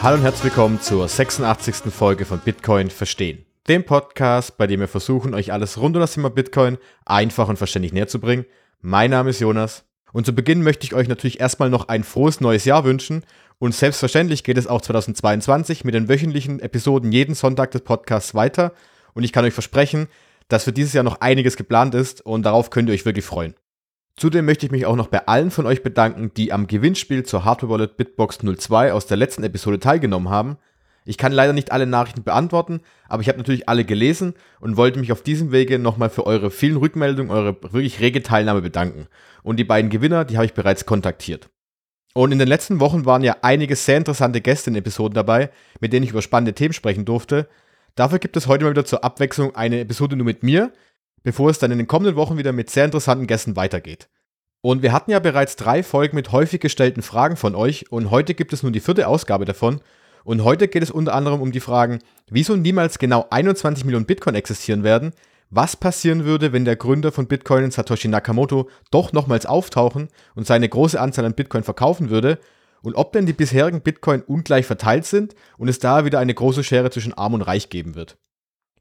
Hallo 0.00 0.16
und 0.16 0.22
herzlich 0.22 0.44
willkommen 0.44 0.80
zur 0.80 1.08
86. 1.08 1.92
Folge 1.92 2.24
von 2.24 2.38
Bitcoin 2.38 2.88
Verstehen. 2.88 3.44
Dem 3.66 3.82
Podcast, 3.82 4.56
bei 4.56 4.68
dem 4.68 4.78
wir 4.78 4.86
versuchen, 4.86 5.34
euch 5.34 5.52
alles 5.52 5.76
rund 5.76 5.96
um 5.96 6.00
das 6.00 6.14
Thema 6.14 6.30
Bitcoin 6.30 6.78
einfach 7.04 7.48
und 7.48 7.56
verständlich 7.56 7.92
näher 7.92 8.06
zu 8.06 8.20
bringen. 8.20 8.44
Mein 8.80 9.10
Name 9.10 9.30
ist 9.30 9.40
Jonas. 9.40 9.86
Und 10.12 10.24
zu 10.24 10.32
Beginn 10.32 10.62
möchte 10.62 10.84
ich 10.84 10.94
euch 10.94 11.08
natürlich 11.08 11.40
erstmal 11.40 11.68
noch 11.68 11.88
ein 11.88 12.04
frohes 12.04 12.40
neues 12.40 12.64
Jahr 12.64 12.84
wünschen. 12.84 13.24
Und 13.58 13.74
selbstverständlich 13.74 14.44
geht 14.44 14.56
es 14.56 14.68
auch 14.68 14.82
2022 14.82 15.84
mit 15.84 15.96
den 15.96 16.08
wöchentlichen 16.08 16.60
Episoden 16.60 17.10
jeden 17.10 17.34
Sonntag 17.34 17.72
des 17.72 17.82
Podcasts 17.82 18.36
weiter. 18.36 18.74
Und 19.14 19.24
ich 19.24 19.32
kann 19.32 19.44
euch 19.44 19.52
versprechen, 19.52 20.06
dass 20.46 20.62
für 20.62 20.72
dieses 20.72 20.92
Jahr 20.92 21.02
noch 21.02 21.20
einiges 21.20 21.56
geplant 21.56 21.96
ist 21.96 22.24
und 22.24 22.44
darauf 22.44 22.70
könnt 22.70 22.88
ihr 22.88 22.94
euch 22.94 23.04
wirklich 23.04 23.24
freuen. 23.24 23.54
Zudem 24.18 24.46
möchte 24.46 24.66
ich 24.66 24.72
mich 24.72 24.84
auch 24.84 24.96
noch 24.96 25.06
bei 25.06 25.28
allen 25.28 25.52
von 25.52 25.64
euch 25.64 25.84
bedanken, 25.84 26.32
die 26.36 26.52
am 26.52 26.66
Gewinnspiel 26.66 27.22
zur 27.22 27.44
Hardware 27.44 27.72
Wallet 27.72 27.96
Bitbox 27.96 28.38
02 28.38 28.92
aus 28.92 29.06
der 29.06 29.16
letzten 29.16 29.44
Episode 29.44 29.78
teilgenommen 29.78 30.28
haben. 30.28 30.56
Ich 31.04 31.18
kann 31.18 31.30
leider 31.30 31.52
nicht 31.52 31.70
alle 31.70 31.86
Nachrichten 31.86 32.24
beantworten, 32.24 32.80
aber 33.08 33.22
ich 33.22 33.28
habe 33.28 33.38
natürlich 33.38 33.68
alle 33.68 33.84
gelesen 33.84 34.34
und 34.58 34.76
wollte 34.76 34.98
mich 34.98 35.12
auf 35.12 35.22
diesem 35.22 35.52
Wege 35.52 35.78
nochmal 35.78 36.10
für 36.10 36.26
eure 36.26 36.50
vielen 36.50 36.78
Rückmeldungen, 36.78 37.30
eure 37.30 37.62
wirklich 37.62 38.00
rege 38.00 38.20
Teilnahme 38.20 38.60
bedanken. 38.60 39.06
Und 39.44 39.56
die 39.56 39.64
beiden 39.64 39.88
Gewinner, 39.88 40.24
die 40.24 40.36
habe 40.36 40.46
ich 40.46 40.52
bereits 40.52 40.84
kontaktiert. 40.84 41.48
Und 42.12 42.32
in 42.32 42.40
den 42.40 42.48
letzten 42.48 42.80
Wochen 42.80 43.06
waren 43.06 43.22
ja 43.22 43.36
einige 43.42 43.76
sehr 43.76 43.98
interessante 43.98 44.40
Gäste 44.40 44.70
in 44.70 44.76
Episoden 44.76 45.14
dabei, 45.14 45.50
mit 45.80 45.92
denen 45.92 46.02
ich 46.02 46.10
über 46.10 46.22
spannende 46.22 46.54
Themen 46.54 46.74
sprechen 46.74 47.04
durfte. 47.04 47.48
Dafür 47.94 48.18
gibt 48.18 48.36
es 48.36 48.48
heute 48.48 48.64
mal 48.64 48.72
wieder 48.72 48.84
zur 48.84 49.04
Abwechslung 49.04 49.54
eine 49.54 49.78
Episode 49.78 50.16
nur 50.16 50.26
mit 50.26 50.42
mir, 50.42 50.72
bevor 51.22 51.50
es 51.50 51.58
dann 51.58 51.70
in 51.70 51.78
den 51.78 51.86
kommenden 51.86 52.16
Wochen 52.16 52.38
wieder 52.38 52.52
mit 52.52 52.70
sehr 52.70 52.84
interessanten 52.84 53.26
Gästen 53.26 53.56
weitergeht. 53.56 54.08
Und 54.60 54.82
wir 54.82 54.92
hatten 54.92 55.10
ja 55.10 55.20
bereits 55.20 55.56
drei 55.56 55.82
Folgen 55.82 56.16
mit 56.16 56.32
häufig 56.32 56.60
gestellten 56.60 57.02
Fragen 57.02 57.36
von 57.36 57.54
euch 57.54 57.92
und 57.92 58.10
heute 58.10 58.34
gibt 58.34 58.52
es 58.52 58.62
nun 58.62 58.72
die 58.72 58.80
vierte 58.80 59.06
Ausgabe 59.06 59.44
davon. 59.44 59.80
Und 60.24 60.42
heute 60.42 60.68
geht 60.68 60.82
es 60.82 60.90
unter 60.90 61.14
anderem 61.14 61.40
um 61.40 61.52
die 61.52 61.60
Fragen, 61.60 62.00
wieso 62.28 62.56
niemals 62.56 62.98
genau 62.98 63.26
21 63.30 63.84
Millionen 63.84 64.06
Bitcoin 64.06 64.34
existieren 64.34 64.82
werden, 64.82 65.12
was 65.50 65.76
passieren 65.76 66.24
würde, 66.24 66.52
wenn 66.52 66.64
der 66.64 66.76
Gründer 66.76 67.12
von 67.12 67.28
Bitcoin, 67.28 67.70
Satoshi 67.70 68.08
Nakamoto, 68.08 68.68
doch 68.90 69.12
nochmals 69.12 69.46
auftauchen 69.46 70.08
und 70.34 70.46
seine 70.46 70.68
große 70.68 71.00
Anzahl 71.00 71.24
an 71.24 71.34
Bitcoin 71.34 71.62
verkaufen 71.62 72.10
würde 72.10 72.38
und 72.82 72.94
ob 72.94 73.12
denn 73.12 73.26
die 73.26 73.32
bisherigen 73.32 73.80
Bitcoin 73.80 74.22
ungleich 74.22 74.66
verteilt 74.66 75.06
sind 75.06 75.34
und 75.56 75.68
es 75.68 75.78
da 75.78 76.04
wieder 76.04 76.18
eine 76.18 76.34
große 76.34 76.64
Schere 76.64 76.90
zwischen 76.90 77.14
Arm 77.14 77.34
und 77.34 77.42
Reich 77.42 77.70
geben 77.70 77.94
wird. 77.94 78.18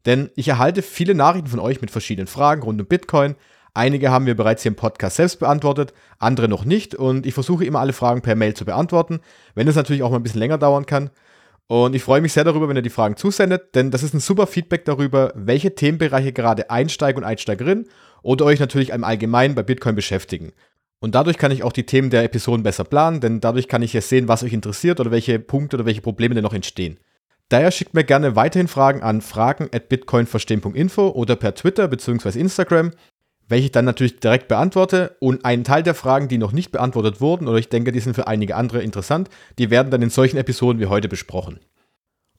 Denn 0.08 0.32
ich 0.36 0.48
erhalte 0.48 0.82
viele 0.82 1.14
Nachrichten 1.14 1.50
von 1.50 1.60
euch 1.60 1.82
mit 1.82 1.92
verschiedenen 1.92 2.28
Fragen 2.28 2.64
rund 2.64 2.82
um 2.82 2.88
Bitcoin. 2.88 3.36
Einige 3.74 4.10
haben 4.10 4.26
wir 4.26 4.36
bereits 4.36 4.64
hier 4.64 4.72
im 4.72 4.76
Podcast 4.76 5.18
selbst 5.18 5.40
beantwortet, 5.40 5.94
andere 6.18 6.48
noch 6.48 6.66
nicht. 6.66 6.96
Und 6.96 7.28
ich 7.28 7.36
versuche 7.36 7.66
immer 7.66 7.80
alle 7.80 7.94
Fragen 7.94 8.22
per 8.22 8.36
Mail 8.36 8.56
zu 8.56 8.66
beantworten, 8.66 9.20
wenn 9.54 9.68
es 9.68 9.76
natürlich 9.76 10.02
auch 10.02 10.10
mal 10.10 10.16
ein 10.16 10.24
bisschen 10.24 10.40
länger 10.40 10.58
dauern 10.58 10.86
kann. 10.86 11.12
Und 11.68 11.94
ich 11.94 12.04
freue 12.04 12.22
mich 12.22 12.32
sehr 12.32 12.46
darüber, 12.46 12.70
wenn 12.70 12.78
ihr 12.78 12.82
die 12.82 12.90
Fragen 12.90 13.18
zusendet, 13.18 13.76
denn 13.76 13.92
das 13.92 14.02
ist 14.02 14.14
ein 14.14 14.22
super 14.22 14.48
Feedback 14.48 14.86
darüber, 14.86 15.34
welche 15.36 15.76
Themenbereiche 15.76 16.32
gerade 16.32 16.70
Einsteiger 16.70 17.18
und 17.18 17.26
Einsteigerinnen 17.26 17.88
oder 18.24 18.46
euch 18.46 18.62
natürlich 18.62 18.92
im 18.92 19.04
Allgemeinen 19.04 19.54
bei 19.54 19.64
Bitcoin 19.64 19.96
beschäftigen. 19.96 20.54
Und 21.00 21.14
dadurch 21.14 21.38
kann 21.38 21.52
ich 21.52 21.64
auch 21.64 21.74
die 21.74 21.86
Themen 21.86 22.10
der 22.10 22.24
Episoden 22.24 22.64
besser 22.64 22.86
planen, 22.86 23.20
denn 23.20 23.42
dadurch 23.42 23.68
kann 23.68 23.82
ich 23.82 23.92
ja 23.92 24.00
sehen, 24.00 24.30
was 24.30 24.44
euch 24.44 24.54
interessiert 24.54 25.02
oder 25.02 25.12
welche 25.12 25.38
Punkte 25.40 25.76
oder 25.76 25.86
welche 25.86 26.02
Probleme 26.02 26.34
denn 26.34 26.46
noch 26.46 26.54
entstehen. 26.54 26.98
Daher 27.50 27.72
schickt 27.72 27.94
mir 27.94 28.04
gerne 28.04 28.36
weiterhin 28.36 28.68
Fragen 28.68 29.02
an 29.02 29.22
fragen.bitcoinverstehen.info 29.22 31.10
oder 31.10 31.36
per 31.36 31.56
Twitter 31.56 31.88
bzw. 31.88 32.40
Instagram, 32.40 32.92
welche 33.48 33.66
ich 33.66 33.72
dann 33.72 33.86
natürlich 33.86 34.20
direkt 34.20 34.50
beantworte. 34.50 35.16
Und 35.20 35.46
einen 35.46 35.64
Teil 35.64 35.84
der 35.84 35.96
Fragen, 35.96 36.28
die 36.28 36.38
noch 36.38 36.52
nicht 36.52 36.72
beantwortet 36.72 37.22
wurden, 37.22 37.48
oder 37.48 37.58
ich 37.58 37.70
denke, 37.70 37.94
die 37.94 38.02
sind 38.02 38.16
für 38.16 38.28
einige 38.28 38.56
andere 38.56 38.82
interessant, 38.82 39.30
die 39.58 39.70
werden 39.70 39.92
dann 39.92 40.02
in 40.02 40.10
solchen 40.10 40.38
Episoden 40.38 40.82
wie 40.82 40.88
heute 40.88 41.08
besprochen. 41.08 41.60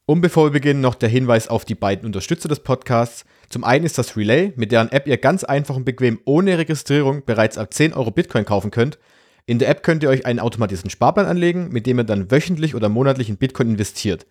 Und 0.05 0.20
bevor 0.20 0.47
wir 0.47 0.53
beginnen, 0.53 0.81
noch 0.81 0.94
der 0.94 1.09
Hinweis 1.09 1.49
auf 1.49 1.65
die 1.65 1.75
beiden 1.75 2.06
Unterstützer 2.06 2.49
des 2.49 2.60
Podcasts. 2.60 3.25
Zum 3.50 3.65
einen 3.65 3.84
ist 3.84 3.99
das 3.99 4.16
Relay, 4.16 4.53
mit 4.56 4.72
deren 4.72 4.91
App 4.91 5.06
ihr 5.06 5.19
ganz 5.19 5.44
einfach 5.44 5.77
und 5.77 5.84
bequem 5.84 6.19
ohne 6.25 6.56
Registrierung 6.56 7.25
bereits 7.25 7.59
ab 7.59 7.72
10 7.75 7.93
Euro 7.94 8.10
Bitcoin 8.10 8.47
kaufen 8.47 8.71
könnt. 8.71 8.99
In 9.44 9.59
der 9.59 9.69
App 9.69 9.83
könnt 9.83 10.03
ihr 10.03 10.09
euch 10.10 10.27
einen 10.27 10.41
automatisierten 10.41 10.91
Sparplan 10.91 11.27
anlegen, 11.27 11.69
mit 11.72 11.87
dem 11.87 11.99
ihr 11.99 12.04
dann 12.04 12.31
wöchentlich 12.31 12.75
oder 12.75 12.88
monatlich 12.88 13.28
in 13.28 13.37
Bitcoin 13.37 13.71
investiert. 13.71 14.27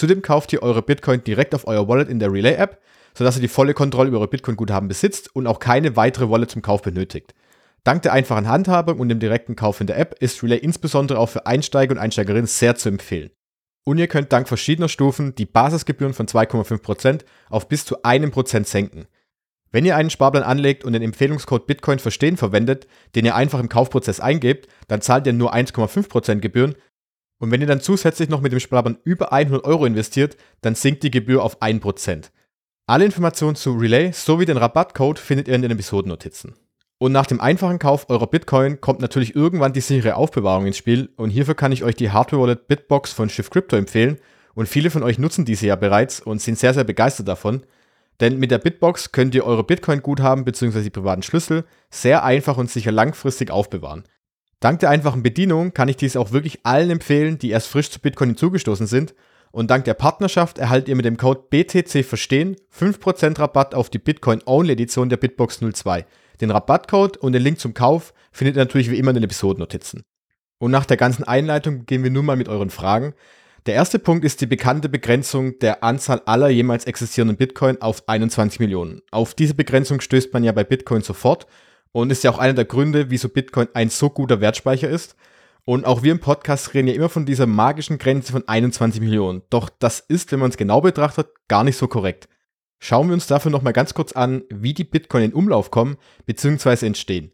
Zudem 0.00 0.22
kauft 0.22 0.50
ihr 0.54 0.62
eure 0.62 0.80
Bitcoin 0.80 1.22
direkt 1.24 1.54
auf 1.54 1.66
euer 1.66 1.86
Wallet 1.86 2.08
in 2.08 2.18
der 2.18 2.32
Relay-App, 2.32 2.80
sodass 3.12 3.36
ihr 3.36 3.42
die 3.42 3.48
volle 3.48 3.74
Kontrolle 3.74 4.08
über 4.08 4.16
eure 4.16 4.28
Bitcoin-Guthaben 4.28 4.88
besitzt 4.88 5.36
und 5.36 5.46
auch 5.46 5.58
keine 5.58 5.94
weitere 5.94 6.30
Wallet 6.30 6.50
zum 6.50 6.62
Kauf 6.62 6.80
benötigt. 6.80 7.34
Dank 7.84 8.00
der 8.00 8.14
einfachen 8.14 8.48
Handhabung 8.48 8.98
und 8.98 9.10
dem 9.10 9.20
direkten 9.20 9.56
Kauf 9.56 9.78
in 9.78 9.86
der 9.86 9.98
App 9.98 10.16
ist 10.18 10.42
Relay 10.42 10.56
insbesondere 10.56 11.18
auch 11.18 11.28
für 11.28 11.44
Einsteiger 11.44 11.92
und 11.92 11.98
Einsteigerinnen 11.98 12.46
sehr 12.46 12.76
zu 12.76 12.88
empfehlen. 12.88 13.28
Und 13.84 13.98
ihr 13.98 14.06
könnt 14.06 14.32
dank 14.32 14.48
verschiedener 14.48 14.88
Stufen 14.88 15.34
die 15.34 15.44
Basisgebühren 15.44 16.14
von 16.14 16.24
2,5% 16.24 17.20
auf 17.50 17.68
bis 17.68 17.84
zu 17.84 18.02
1% 18.02 18.64
senken. 18.66 19.06
Wenn 19.70 19.84
ihr 19.84 19.96
einen 19.96 20.08
Sparplan 20.08 20.44
anlegt 20.44 20.82
und 20.82 20.94
den 20.94 21.02
Empfehlungscode 21.02 21.66
Bitcoin 21.66 21.98
verstehen 21.98 22.38
verwendet, 22.38 22.86
den 23.14 23.26
ihr 23.26 23.34
einfach 23.34 23.60
im 23.60 23.68
Kaufprozess 23.68 24.18
eingebt, 24.18 24.66
dann 24.88 25.02
zahlt 25.02 25.26
ihr 25.26 25.34
nur 25.34 25.54
1,5% 25.54 26.36
Gebühren 26.36 26.74
und 27.40 27.50
wenn 27.50 27.62
ihr 27.62 27.66
dann 27.66 27.80
zusätzlich 27.80 28.28
noch 28.28 28.42
mit 28.42 28.52
dem 28.52 28.60
Sparplan 28.60 28.98
über 29.02 29.32
100 29.32 29.64
Euro 29.64 29.86
investiert, 29.86 30.36
dann 30.60 30.74
sinkt 30.74 31.02
die 31.02 31.10
Gebühr 31.10 31.42
auf 31.42 31.60
1%. 31.60 32.30
Alle 32.86 33.04
Informationen 33.06 33.56
zu 33.56 33.72
Relay 33.72 34.12
sowie 34.12 34.44
den 34.44 34.58
Rabattcode 34.58 35.18
findet 35.18 35.48
ihr 35.48 35.54
in 35.54 35.62
den 35.62 35.70
Episodennotizen. 35.70 36.54
Und 36.98 37.12
nach 37.12 37.24
dem 37.24 37.40
einfachen 37.40 37.78
Kauf 37.78 38.10
eurer 38.10 38.26
Bitcoin 38.26 38.82
kommt 38.82 39.00
natürlich 39.00 39.34
irgendwann 39.34 39.72
die 39.72 39.80
sichere 39.80 40.16
Aufbewahrung 40.16 40.66
ins 40.66 40.76
Spiel 40.76 41.08
und 41.16 41.30
hierfür 41.30 41.54
kann 41.54 41.72
ich 41.72 41.82
euch 41.82 41.94
die 41.96 42.10
Hardware 42.10 42.42
Wallet 42.42 42.68
Bitbox 42.68 43.14
von 43.14 43.30
Shift 43.30 43.50
Crypto 43.50 43.74
empfehlen 43.74 44.18
und 44.54 44.68
viele 44.68 44.90
von 44.90 45.02
euch 45.02 45.18
nutzen 45.18 45.46
diese 45.46 45.66
ja 45.66 45.76
bereits 45.76 46.20
und 46.20 46.42
sind 46.42 46.58
sehr, 46.58 46.74
sehr 46.74 46.84
begeistert 46.84 47.26
davon. 47.26 47.62
Denn 48.20 48.38
mit 48.38 48.50
der 48.50 48.58
Bitbox 48.58 49.12
könnt 49.12 49.34
ihr 49.34 49.46
eure 49.46 49.64
Bitcoin-Guthaben 49.64 50.44
bzw. 50.44 50.82
die 50.82 50.90
privaten 50.90 51.22
Schlüssel 51.22 51.64
sehr 51.88 52.22
einfach 52.22 52.58
und 52.58 52.70
sicher 52.70 52.92
langfristig 52.92 53.50
aufbewahren. 53.50 54.04
Dank 54.60 54.80
der 54.80 54.90
einfachen 54.90 55.22
Bedienung 55.22 55.72
kann 55.72 55.88
ich 55.88 55.96
dies 55.96 56.16
auch 56.16 56.32
wirklich 56.32 56.60
allen 56.64 56.90
empfehlen, 56.90 57.38
die 57.38 57.48
erst 57.48 57.68
frisch 57.68 57.90
zu 57.90 57.98
Bitcoin 57.98 58.30
hinzugestoßen 58.30 58.86
sind. 58.86 59.14
Und 59.52 59.70
dank 59.70 59.84
der 59.84 59.94
Partnerschaft 59.94 60.58
erhaltet 60.58 60.90
ihr 60.90 60.96
mit 60.96 61.06
dem 61.06 61.16
Code 61.16 61.44
BTC 61.48 62.04
Verstehen 62.04 62.56
5% 62.78 63.38
Rabatt 63.38 63.74
auf 63.74 63.88
die 63.88 63.98
Bitcoin-Only-Edition 63.98 65.08
der 65.08 65.16
Bitbox 65.16 65.60
02. 65.72 66.04
Den 66.42 66.50
Rabattcode 66.50 67.16
und 67.16 67.32
den 67.32 67.42
Link 67.42 67.58
zum 67.58 67.74
Kauf 67.74 68.12
findet 68.32 68.56
ihr 68.56 68.60
natürlich 68.60 68.90
wie 68.90 68.98
immer 68.98 69.10
in 69.10 69.16
den 69.16 69.24
Episodennotizen. 69.24 70.04
Und 70.58 70.70
nach 70.70 70.84
der 70.84 70.98
ganzen 70.98 71.24
Einleitung 71.24 71.86
gehen 71.86 72.04
wir 72.04 72.10
nun 72.10 72.26
mal 72.26 72.36
mit 72.36 72.50
euren 72.50 72.70
Fragen. 72.70 73.14
Der 73.64 73.74
erste 73.74 73.98
Punkt 73.98 74.24
ist 74.26 74.42
die 74.42 74.46
bekannte 74.46 74.90
Begrenzung 74.90 75.58
der 75.58 75.82
Anzahl 75.82 76.20
aller 76.26 76.50
jemals 76.50 76.84
existierenden 76.84 77.38
Bitcoin 77.38 77.80
auf 77.80 78.08
21 78.08 78.60
Millionen. 78.60 79.00
Auf 79.10 79.34
diese 79.34 79.54
Begrenzung 79.54 80.02
stößt 80.02 80.32
man 80.32 80.44
ja 80.44 80.52
bei 80.52 80.64
Bitcoin 80.64 81.02
sofort 81.02 81.46
und 81.92 82.10
ist 82.10 82.24
ja 82.24 82.30
auch 82.30 82.38
einer 82.38 82.54
der 82.54 82.64
Gründe, 82.64 83.10
wieso 83.10 83.28
Bitcoin 83.28 83.68
ein 83.74 83.90
so 83.90 84.10
guter 84.10 84.40
Wertspeicher 84.40 84.88
ist. 84.88 85.16
Und 85.64 85.84
auch 85.84 86.02
wir 86.02 86.12
im 86.12 86.20
Podcast 86.20 86.74
reden 86.74 86.88
ja 86.88 86.94
immer 86.94 87.08
von 87.08 87.26
dieser 87.26 87.46
magischen 87.46 87.98
Grenze 87.98 88.32
von 88.32 88.46
21 88.48 89.00
Millionen. 89.00 89.42
Doch 89.50 89.68
das 89.68 90.00
ist, 90.00 90.32
wenn 90.32 90.40
man 90.40 90.50
es 90.50 90.56
genau 90.56 90.80
betrachtet, 90.80 91.28
gar 91.48 91.64
nicht 91.64 91.76
so 91.76 91.86
korrekt. 91.86 92.28
Schauen 92.78 93.08
wir 93.08 93.14
uns 93.14 93.26
dafür 93.26 93.50
nochmal 93.50 93.74
ganz 93.74 93.92
kurz 93.92 94.12
an, 94.12 94.42
wie 94.48 94.72
die 94.72 94.84
Bitcoin 94.84 95.24
in 95.24 95.34
Umlauf 95.34 95.70
kommen 95.70 95.96
bzw. 96.24 96.86
entstehen. 96.86 97.30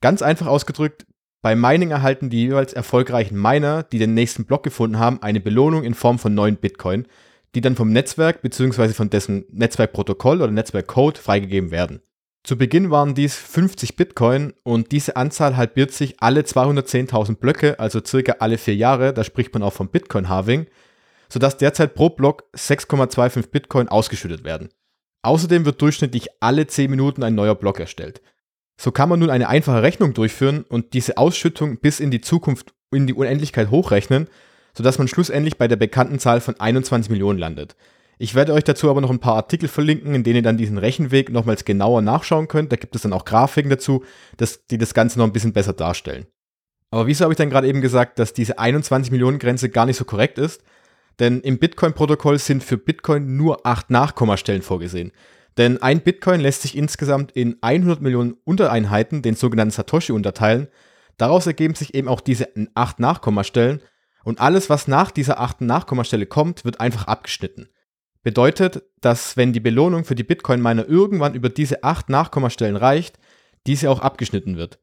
Ganz 0.00 0.22
einfach 0.22 0.46
ausgedrückt, 0.46 1.04
bei 1.42 1.56
Mining 1.56 1.90
erhalten 1.90 2.30
die 2.30 2.44
jeweils 2.44 2.72
erfolgreichen 2.72 3.40
Miner, 3.40 3.82
die 3.82 3.98
den 3.98 4.14
nächsten 4.14 4.44
Block 4.44 4.62
gefunden 4.62 4.98
haben, 4.98 5.22
eine 5.22 5.40
Belohnung 5.40 5.82
in 5.82 5.94
Form 5.94 6.18
von 6.18 6.34
neuen 6.34 6.56
Bitcoin, 6.56 7.06
die 7.54 7.60
dann 7.60 7.76
vom 7.76 7.92
Netzwerk 7.92 8.42
bzw. 8.42 8.88
von 8.88 9.10
dessen 9.10 9.44
Netzwerkprotokoll 9.50 10.42
oder 10.42 10.52
Netzwerkcode 10.52 11.18
freigegeben 11.18 11.70
werden. 11.70 12.02
Zu 12.44 12.56
Beginn 12.56 12.90
waren 12.90 13.14
dies 13.14 13.34
50 13.34 13.96
Bitcoin 13.96 14.54
und 14.62 14.92
diese 14.92 15.16
Anzahl 15.16 15.56
halbiert 15.56 15.92
sich 15.92 16.22
alle 16.22 16.42
210.000 16.42 17.36
Blöcke, 17.36 17.78
also 17.78 18.00
circa 18.04 18.36
alle 18.38 18.58
vier 18.58 18.76
Jahre, 18.76 19.12
da 19.12 19.24
spricht 19.24 19.52
man 19.52 19.62
auch 19.62 19.72
vom 19.72 19.88
Bitcoin-Halving, 19.88 20.66
sodass 21.28 21.58
derzeit 21.58 21.94
pro 21.94 22.10
Block 22.10 22.44
6,25 22.56 23.50
Bitcoin 23.50 23.88
ausgeschüttet 23.88 24.44
werden. 24.44 24.70
Außerdem 25.22 25.64
wird 25.64 25.82
durchschnittlich 25.82 26.28
alle 26.40 26.66
10 26.66 26.90
Minuten 26.90 27.22
ein 27.22 27.34
neuer 27.34 27.54
Block 27.54 27.80
erstellt. 27.80 28.22
So 28.80 28.92
kann 28.92 29.08
man 29.08 29.18
nun 29.18 29.30
eine 29.30 29.48
einfache 29.48 29.82
Rechnung 29.82 30.14
durchführen 30.14 30.64
und 30.68 30.94
diese 30.94 31.18
Ausschüttung 31.18 31.78
bis 31.78 31.98
in 31.98 32.10
die 32.12 32.20
Zukunft, 32.20 32.72
in 32.92 33.08
die 33.08 33.14
Unendlichkeit 33.14 33.70
hochrechnen, 33.70 34.28
sodass 34.72 34.98
man 34.98 35.08
schlussendlich 35.08 35.58
bei 35.58 35.66
der 35.66 35.76
bekannten 35.76 36.20
Zahl 36.20 36.40
von 36.40 36.58
21 36.58 37.10
Millionen 37.10 37.38
landet. 37.38 37.74
Ich 38.18 38.34
werde 38.34 38.52
euch 38.52 38.64
dazu 38.64 38.90
aber 38.90 39.00
noch 39.00 39.10
ein 39.10 39.20
paar 39.20 39.36
Artikel 39.36 39.68
verlinken, 39.68 40.14
in 40.14 40.24
denen 40.24 40.36
ihr 40.36 40.42
dann 40.42 40.56
diesen 40.56 40.76
Rechenweg 40.76 41.30
nochmals 41.30 41.64
genauer 41.64 42.02
nachschauen 42.02 42.48
könnt. 42.48 42.72
Da 42.72 42.76
gibt 42.76 42.96
es 42.96 43.02
dann 43.02 43.12
auch 43.12 43.24
Grafiken 43.24 43.70
dazu, 43.70 44.04
dass, 44.36 44.66
die 44.66 44.78
das 44.78 44.92
Ganze 44.92 45.18
noch 45.18 45.26
ein 45.26 45.32
bisschen 45.32 45.52
besser 45.52 45.72
darstellen. 45.72 46.26
Aber 46.90 47.06
wieso 47.06 47.24
habe 47.24 47.32
ich 47.32 47.38
dann 47.38 47.50
gerade 47.50 47.68
eben 47.68 47.80
gesagt, 47.80 48.18
dass 48.18 48.32
diese 48.32 48.58
21 48.58 49.12
Millionen 49.12 49.38
Grenze 49.38 49.68
gar 49.68 49.86
nicht 49.86 49.96
so 49.96 50.04
korrekt 50.04 50.38
ist? 50.38 50.62
Denn 51.20 51.40
im 51.40 51.58
Bitcoin-Protokoll 51.58 52.38
sind 52.38 52.64
für 52.64 52.76
Bitcoin 52.76 53.36
nur 53.36 53.66
8 53.66 53.90
Nachkommastellen 53.90 54.62
vorgesehen. 54.62 55.12
Denn 55.56 55.82
ein 55.82 56.00
Bitcoin 56.00 56.40
lässt 56.40 56.62
sich 56.62 56.76
insgesamt 56.76 57.32
in 57.32 57.56
100 57.60 58.00
Millionen 58.00 58.36
Untereinheiten, 58.44 59.22
den 59.22 59.34
sogenannten 59.34 59.72
Satoshi, 59.72 60.12
unterteilen. 60.12 60.68
Daraus 61.18 61.46
ergeben 61.46 61.74
sich 61.74 61.94
eben 61.94 62.08
auch 62.08 62.20
diese 62.20 62.48
8 62.74 63.00
Nachkommastellen 63.00 63.80
Und 64.24 64.40
alles, 64.40 64.70
was 64.70 64.88
nach 64.88 65.10
dieser 65.10 65.40
achten 65.40 65.66
Nachkommastelle 65.66 66.26
kommt, 66.26 66.64
wird 66.64 66.80
einfach 66.80 67.06
abgeschnitten. 67.06 67.68
Bedeutet, 68.28 68.82
dass 69.00 69.38
wenn 69.38 69.54
die 69.54 69.58
Belohnung 69.58 70.04
für 70.04 70.14
die 70.14 70.22
Bitcoin-Miner 70.22 70.86
irgendwann 70.86 71.32
über 71.32 71.48
diese 71.48 71.82
acht 71.82 72.10
Nachkommastellen 72.10 72.76
reicht, 72.76 73.18
diese 73.66 73.90
auch 73.90 74.00
abgeschnitten 74.00 74.58
wird. 74.58 74.80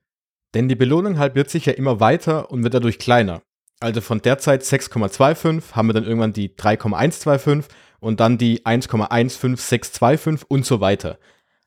Denn 0.55 0.67
die 0.67 0.73
Belohnung 0.73 1.19
halbiert 1.19 1.51
sich 1.51 1.67
ja 1.67 1.73
immer 1.73 1.99
weiter 1.99 2.49
und 2.49 2.63
wird 2.63 2.73
dadurch 2.73 2.97
kleiner. 2.97 3.43
Also 3.79 4.01
von 4.01 4.19
derzeit 4.19 4.63
6,25 4.63 5.73
haben 5.73 5.87
wir 5.87 5.93
dann 5.93 6.05
irgendwann 6.05 6.33
die 6.33 6.55
3,125 6.55 7.71
und 7.99 8.19
dann 8.19 8.39
die 8.39 8.65
1,15625 8.65 10.45
und 10.47 10.65
so 10.65 10.79
weiter. 10.79 11.19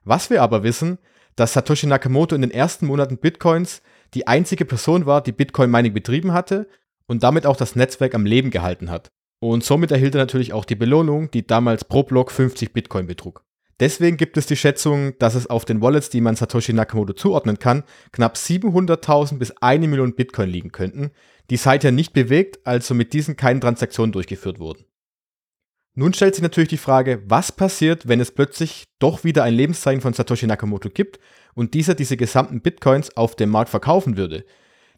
Was 0.05 0.29
wir 0.29 0.43
aber 0.43 0.63
wissen, 0.63 0.99
dass 1.37 1.53
Satoshi 1.53 1.87
Nakamoto 1.87 2.35
in 2.35 2.43
den 2.43 2.51
ersten 2.51 2.87
Monaten 2.87 3.19
Bitcoins 3.19 3.83
die 4.15 4.27
einzige 4.27 4.65
Person 4.65 5.07
war, 5.07 5.23
die 5.23 5.33
Bitcoin 5.33 5.71
Mining 5.71 5.95
betrieben 5.95 6.33
hatte 6.33 6.69
und 7.07 7.23
damit 7.23 7.47
auch 7.47 7.57
das 7.57 7.77
Netzwerk 7.77 8.15
am 8.15 8.27
Leben 8.27 8.51
gehalten 8.51 8.91
hat. 8.91 9.11
Und 9.41 9.65
somit 9.65 9.91
erhielt 9.91 10.15
er 10.15 10.21
natürlich 10.21 10.53
auch 10.53 10.65
die 10.65 10.75
Belohnung, 10.75 11.31
die 11.31 11.47
damals 11.47 11.85
pro 11.85 12.03
Block 12.03 12.31
50 12.31 12.73
Bitcoin 12.73 13.07
betrug. 13.07 13.43
Deswegen 13.81 14.19
gibt 14.19 14.37
es 14.37 14.45
die 14.45 14.57
Schätzung, 14.57 15.19
dass 15.19 15.35
es 15.35 15.49
auf 15.49 15.65
den 15.65 15.81
Wallets, 15.81 16.11
die 16.11 16.21
man 16.21 16.37
Satoshi 16.37 16.75
Nakamoto 16.75 17.15
zuordnen 17.15 17.59
kann, 17.59 17.85
knapp 18.13 18.37
700.000 18.37 19.39
bis 19.39 19.53
1 19.63 19.87
Million 19.87 20.15
Bitcoin 20.15 20.51
liegen 20.51 20.71
könnten, 20.71 21.13
die 21.49 21.57
seither 21.57 21.91
nicht 21.91 22.13
bewegt, 22.13 22.59
also 22.65 22.95
mit 22.95 23.15
diesen 23.15 23.37
keine 23.37 23.61
Transaktionen 23.61 24.13
durchgeführt 24.13 24.59
wurden. 24.59 24.85
Nun 26.01 26.15
stellt 26.15 26.35
sich 26.35 26.41
natürlich 26.41 26.71
die 26.71 26.79
Frage, 26.79 27.23
was 27.27 27.53
passiert, 27.53 28.09
wenn 28.09 28.21
es 28.21 28.31
plötzlich 28.31 28.85
doch 29.01 29.23
wieder 29.23 29.45
ein 29.45 29.53
Lebenszeichen 29.53 30.01
von 30.01 30.15
Satoshi 30.15 30.47
Nakamoto 30.47 30.89
gibt 30.89 31.21
und 31.53 31.75
dieser 31.75 31.95
diese 31.95 32.17
gesamten 32.17 32.63
Bitcoins 32.63 33.19
auf 33.19 33.37
dem 33.37 33.51
Markt 33.51 33.69
verkaufen 33.69 34.17
würde. 34.17 34.47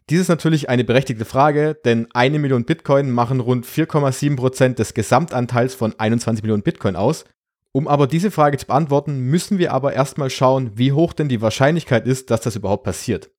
Dies 0.09 0.21
ist 0.21 0.29
natürlich 0.29 0.69
eine 0.69 0.85
berechtigte 0.85 1.25
Frage, 1.25 1.75
denn 1.83 2.07
eine 2.13 2.39
Million 2.39 2.63
Bitcoin 2.63 3.11
machen 3.11 3.41
rund 3.41 3.65
4,7% 3.65 4.75
des 4.75 4.93
Gesamtanteils 4.93 5.75
von 5.75 5.93
21 5.99 6.41
Millionen 6.41 6.63
Bitcoin 6.63 6.95
aus. 6.95 7.25
Um 7.73 7.89
aber 7.89 8.07
diese 8.07 8.31
Frage 8.31 8.57
zu 8.57 8.67
beantworten, 8.67 9.19
müssen 9.19 9.57
wir 9.57 9.73
aber 9.73 9.91
erstmal 9.91 10.29
schauen, 10.29 10.71
wie 10.75 10.93
hoch 10.93 11.11
denn 11.11 11.27
die 11.27 11.41
Wahrscheinlichkeit 11.41 12.07
ist, 12.07 12.31
dass 12.31 12.39
das 12.39 12.55
überhaupt 12.55 12.85
passiert. 12.85 13.29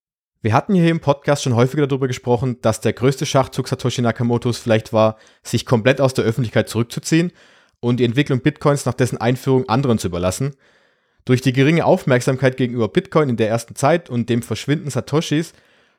Wir 0.43 0.53
hatten 0.53 0.75
hier 0.75 0.91
im 0.91 1.01
Podcast 1.01 1.43
schon 1.43 1.57
häufiger 1.57 1.87
darüber 1.87 2.09
gesprochen, 2.09 2.59
dass 2.61 2.83
der 2.83 2.93
größte 2.93 3.25
Schachzug 3.25 3.69
Satoshi 3.69 4.03
Nakamotos 4.03 4.59
vielleicht 4.59 4.93
war, 4.93 5.17
sich 5.43 5.65
komplett 5.65 6.03
aus 6.03 6.13
der 6.13 6.27
Öffentlichkeit 6.27 6.69
zurückzuziehen 6.69 7.33
und 7.85 7.99
die 7.99 8.05
Entwicklung 8.05 8.41
Bitcoins 8.41 8.87
nach 8.87 8.95
dessen 8.95 9.19
Einführung 9.19 9.69
anderen 9.69 9.99
zu 9.99 10.09
überlassen. 10.09 10.57
Durch 11.25 11.41
die 11.41 11.53
geringe 11.53 11.85
Aufmerksamkeit 11.85 12.57
gegenüber 12.57 12.89
Bitcoin 12.89 13.29
in 13.29 13.37
der 13.37 13.49
ersten 13.49 13.77
Zeit 13.77 14.09
und 14.09 14.29
dem 14.29 14.43
Verschwinden 14.43 14.91
Satoshis 14.91 15.53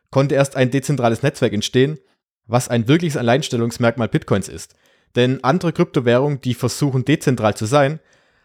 konnte 0.10 0.36
erst 0.36 0.56
ein 0.56 0.72
dezentrales 0.72 1.24
Netzwerk 1.24 1.54
entstehen, 1.54 2.00
was 2.48 2.70
ein 2.70 2.88
wirkliches 2.88 3.18
Alleinstellungsmerkmal 3.18 4.08
Bitcoins 4.08 4.50
ist. 4.50 4.76
Denn 5.16 5.44
andere 5.44 5.74
Kryptowährungen, 5.74 6.42
die 6.42 6.56
versuchen 6.56 7.06
dezentral 7.06 7.56
zu 7.56 7.66
sein, 7.66 8.00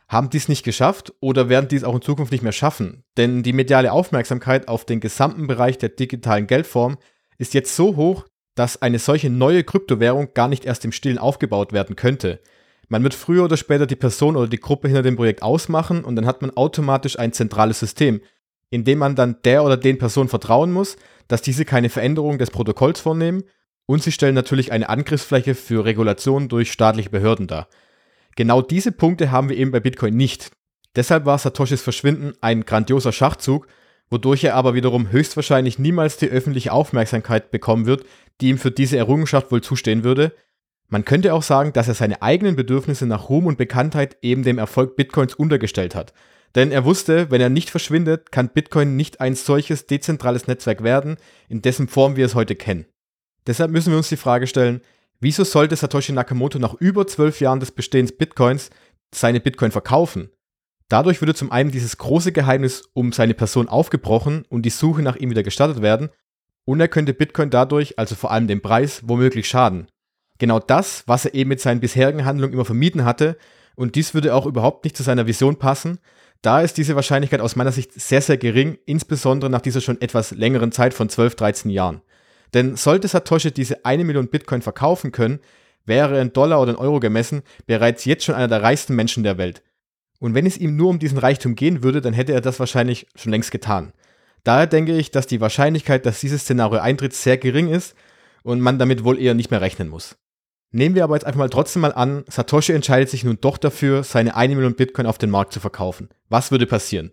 haben 0.08 0.30
dies 0.30 0.48
nicht 0.48 0.64
geschafft 0.64 1.12
oder 1.20 1.48
werden 1.48 1.68
dies 1.68 1.84
auch 1.84 1.94
in 1.94 2.02
Zukunft 2.02 2.32
nicht 2.32 2.42
mehr 2.42 2.52
schaffen. 2.52 3.04
Denn 3.16 3.42
die 3.42 3.52
mediale 3.52 3.92
Aufmerksamkeit 3.92 4.68
auf 4.68 4.84
den 4.84 5.00
gesamten 5.00 5.46
Bereich 5.46 5.78
der 5.78 5.90
digitalen 5.90 6.46
Geldform 6.46 6.98
ist 7.38 7.54
jetzt 7.54 7.74
so 7.74 7.96
hoch, 7.96 8.26
dass 8.54 8.82
eine 8.82 8.98
solche 8.98 9.30
neue 9.30 9.64
Kryptowährung 9.64 10.34
gar 10.34 10.48
nicht 10.48 10.64
erst 10.64 10.84
im 10.84 10.92
Stillen 10.92 11.18
aufgebaut 11.18 11.72
werden 11.72 11.96
könnte. 11.96 12.40
Man 12.90 13.04
wird 13.04 13.14
früher 13.14 13.44
oder 13.44 13.56
später 13.56 13.86
die 13.86 13.96
Person 13.96 14.36
oder 14.36 14.48
die 14.48 14.58
Gruppe 14.58 14.88
hinter 14.88 15.02
dem 15.02 15.14
Projekt 15.14 15.42
ausmachen 15.42 16.04
und 16.04 16.16
dann 16.16 16.26
hat 16.26 16.42
man 16.42 16.50
automatisch 16.50 17.18
ein 17.18 17.32
zentrales 17.32 17.78
System, 17.78 18.20
in 18.68 18.82
dem 18.82 18.98
man 18.98 19.14
dann 19.14 19.36
der 19.44 19.62
oder 19.62 19.76
den 19.76 19.96
Personen 19.96 20.28
vertrauen 20.28 20.72
muss, 20.72 20.96
dass 21.28 21.40
diese 21.40 21.64
keine 21.64 21.88
Veränderung 21.88 22.38
des 22.38 22.50
Protokolls 22.50 22.98
vornehmen 22.98 23.44
und 23.86 24.02
sie 24.02 24.10
stellen 24.10 24.34
natürlich 24.34 24.72
eine 24.72 24.88
Angriffsfläche 24.88 25.54
für 25.54 25.84
Regulationen 25.84 26.48
durch 26.48 26.72
staatliche 26.72 27.10
Behörden 27.10 27.46
dar. 27.46 27.68
Genau 28.34 28.60
diese 28.60 28.90
Punkte 28.90 29.30
haben 29.30 29.48
wir 29.48 29.56
eben 29.56 29.70
bei 29.70 29.80
Bitcoin 29.80 30.16
nicht. 30.16 30.50
Deshalb 30.96 31.26
war 31.26 31.38
Satoshis 31.38 31.82
Verschwinden 31.82 32.32
ein 32.40 32.64
grandioser 32.64 33.12
Schachzug, 33.12 33.68
wodurch 34.10 34.42
er 34.42 34.56
aber 34.56 34.74
wiederum 34.74 35.12
höchstwahrscheinlich 35.12 35.78
niemals 35.78 36.16
die 36.16 36.28
öffentliche 36.28 36.72
Aufmerksamkeit 36.72 37.52
bekommen 37.52 37.86
wird, 37.86 38.04
die 38.40 38.48
ihm 38.48 38.58
für 38.58 38.72
diese 38.72 38.96
Errungenschaft 38.96 39.52
wohl 39.52 39.60
zustehen 39.60 40.02
würde. 40.02 40.34
Man 40.90 41.04
könnte 41.04 41.32
auch 41.32 41.42
sagen, 41.42 41.72
dass 41.72 41.88
er 41.88 41.94
seine 41.94 42.20
eigenen 42.20 42.56
Bedürfnisse 42.56 43.06
nach 43.06 43.28
Ruhm 43.28 43.46
und 43.46 43.58
Bekanntheit 43.58 44.18
eben 44.22 44.42
dem 44.42 44.58
Erfolg 44.58 44.96
Bitcoins 44.96 45.34
untergestellt 45.34 45.94
hat. 45.94 46.12
Denn 46.54 46.72
er 46.72 46.84
wusste, 46.84 47.30
wenn 47.30 47.40
er 47.40 47.48
nicht 47.48 47.70
verschwindet, 47.70 48.32
kann 48.32 48.50
Bitcoin 48.50 48.96
nicht 48.96 49.20
ein 49.20 49.36
solches 49.36 49.86
dezentrales 49.86 50.48
Netzwerk 50.48 50.82
werden, 50.82 51.16
in 51.48 51.62
dessen 51.62 51.86
Form 51.86 52.16
wir 52.16 52.26
es 52.26 52.34
heute 52.34 52.56
kennen. 52.56 52.86
Deshalb 53.46 53.70
müssen 53.70 53.90
wir 53.92 53.96
uns 53.96 54.08
die 54.08 54.16
Frage 54.16 54.46
stellen, 54.46 54.82
Wieso 55.22 55.44
sollte 55.44 55.76
Satoshi 55.76 56.12
Nakamoto 56.12 56.58
nach 56.58 56.72
über 56.74 57.06
zwölf 57.06 57.40
Jahren 57.40 57.60
des 57.60 57.72
Bestehens 57.72 58.10
Bitcoins 58.10 58.70
seine 59.14 59.38
Bitcoin 59.38 59.70
verkaufen? 59.70 60.30
Dadurch 60.88 61.20
würde 61.20 61.34
zum 61.34 61.52
einen 61.52 61.70
dieses 61.70 61.98
große 61.98 62.32
Geheimnis 62.32 62.88
um 62.94 63.12
seine 63.12 63.34
Person 63.34 63.68
aufgebrochen 63.68 64.46
und 64.48 64.62
die 64.62 64.70
Suche 64.70 65.02
nach 65.02 65.16
ihm 65.16 65.28
wieder 65.28 65.42
gestartet 65.42 65.82
werden, 65.82 66.08
und 66.64 66.80
er 66.80 66.88
könnte 66.88 67.14
Bitcoin 67.14 67.50
dadurch, 67.50 67.98
also 67.98 68.14
vor 68.14 68.30
allem 68.30 68.46
dem 68.46 68.62
Preis, 68.62 69.02
womöglich 69.04 69.46
schaden. 69.46 69.88
Genau 70.40 70.58
das, 70.58 71.04
was 71.06 71.26
er 71.26 71.34
eben 71.34 71.50
mit 71.50 71.60
seinen 71.60 71.80
bisherigen 71.80 72.24
Handlungen 72.24 72.54
immer 72.54 72.64
vermieden 72.64 73.04
hatte, 73.04 73.36
und 73.76 73.94
dies 73.94 74.14
würde 74.14 74.34
auch 74.34 74.46
überhaupt 74.46 74.84
nicht 74.84 74.96
zu 74.96 75.02
seiner 75.02 75.26
Vision 75.26 75.56
passen, 75.56 75.98
da 76.40 76.62
ist 76.62 76.78
diese 76.78 76.96
Wahrscheinlichkeit 76.96 77.40
aus 77.40 77.56
meiner 77.56 77.72
Sicht 77.72 77.92
sehr, 77.92 78.22
sehr 78.22 78.38
gering, 78.38 78.78
insbesondere 78.86 79.50
nach 79.50 79.60
dieser 79.60 79.82
schon 79.82 80.00
etwas 80.00 80.30
längeren 80.30 80.72
Zeit 80.72 80.94
von 80.94 81.10
12, 81.10 81.34
13 81.34 81.70
Jahren. 81.70 82.00
Denn 82.54 82.76
sollte 82.76 83.06
Satoshi 83.06 83.52
diese 83.52 83.84
eine 83.84 84.04
Million 84.04 84.28
Bitcoin 84.28 84.62
verkaufen 84.62 85.12
können, 85.12 85.40
wäre 85.84 86.16
er 86.16 86.22
in 86.22 86.32
Dollar 86.32 86.60
oder 86.62 86.72
in 86.72 86.78
Euro 86.78 87.00
gemessen 87.00 87.42
bereits 87.66 88.06
jetzt 88.06 88.24
schon 88.24 88.34
einer 88.34 88.48
der 88.48 88.62
reichsten 88.62 88.96
Menschen 88.96 89.22
der 89.22 89.36
Welt. 89.36 89.62
Und 90.20 90.34
wenn 90.34 90.46
es 90.46 90.56
ihm 90.56 90.74
nur 90.74 90.88
um 90.88 90.98
diesen 90.98 91.18
Reichtum 91.18 91.54
gehen 91.54 91.82
würde, 91.82 92.00
dann 92.00 92.14
hätte 92.14 92.32
er 92.32 92.40
das 92.40 92.60
wahrscheinlich 92.60 93.06
schon 93.14 93.32
längst 93.32 93.50
getan. 93.50 93.92
Daher 94.42 94.66
denke 94.66 94.96
ich, 94.96 95.10
dass 95.10 95.26
die 95.26 95.40
Wahrscheinlichkeit, 95.42 96.06
dass 96.06 96.20
dieses 96.20 96.42
Szenario 96.42 96.80
eintritt, 96.80 97.12
sehr 97.12 97.36
gering 97.36 97.68
ist 97.68 97.94
und 98.42 98.60
man 98.60 98.78
damit 98.78 99.04
wohl 99.04 99.20
eher 99.20 99.34
nicht 99.34 99.50
mehr 99.50 99.60
rechnen 99.60 99.88
muss. 99.88 100.16
Nehmen 100.72 100.94
wir 100.94 101.02
aber 101.02 101.16
jetzt 101.16 101.24
einfach 101.24 101.38
mal 101.38 101.50
trotzdem 101.50 101.82
mal 101.82 101.92
an, 101.92 102.24
Satoshi 102.28 102.72
entscheidet 102.72 103.08
sich 103.08 103.24
nun 103.24 103.38
doch 103.40 103.58
dafür, 103.58 104.04
seine 104.04 104.36
eine 104.36 104.54
Million 104.54 104.76
Bitcoin 104.76 105.06
auf 105.06 105.18
den 105.18 105.30
Markt 105.30 105.52
zu 105.52 105.58
verkaufen. 105.58 106.08
Was 106.28 106.52
würde 106.52 106.66
passieren? 106.66 107.10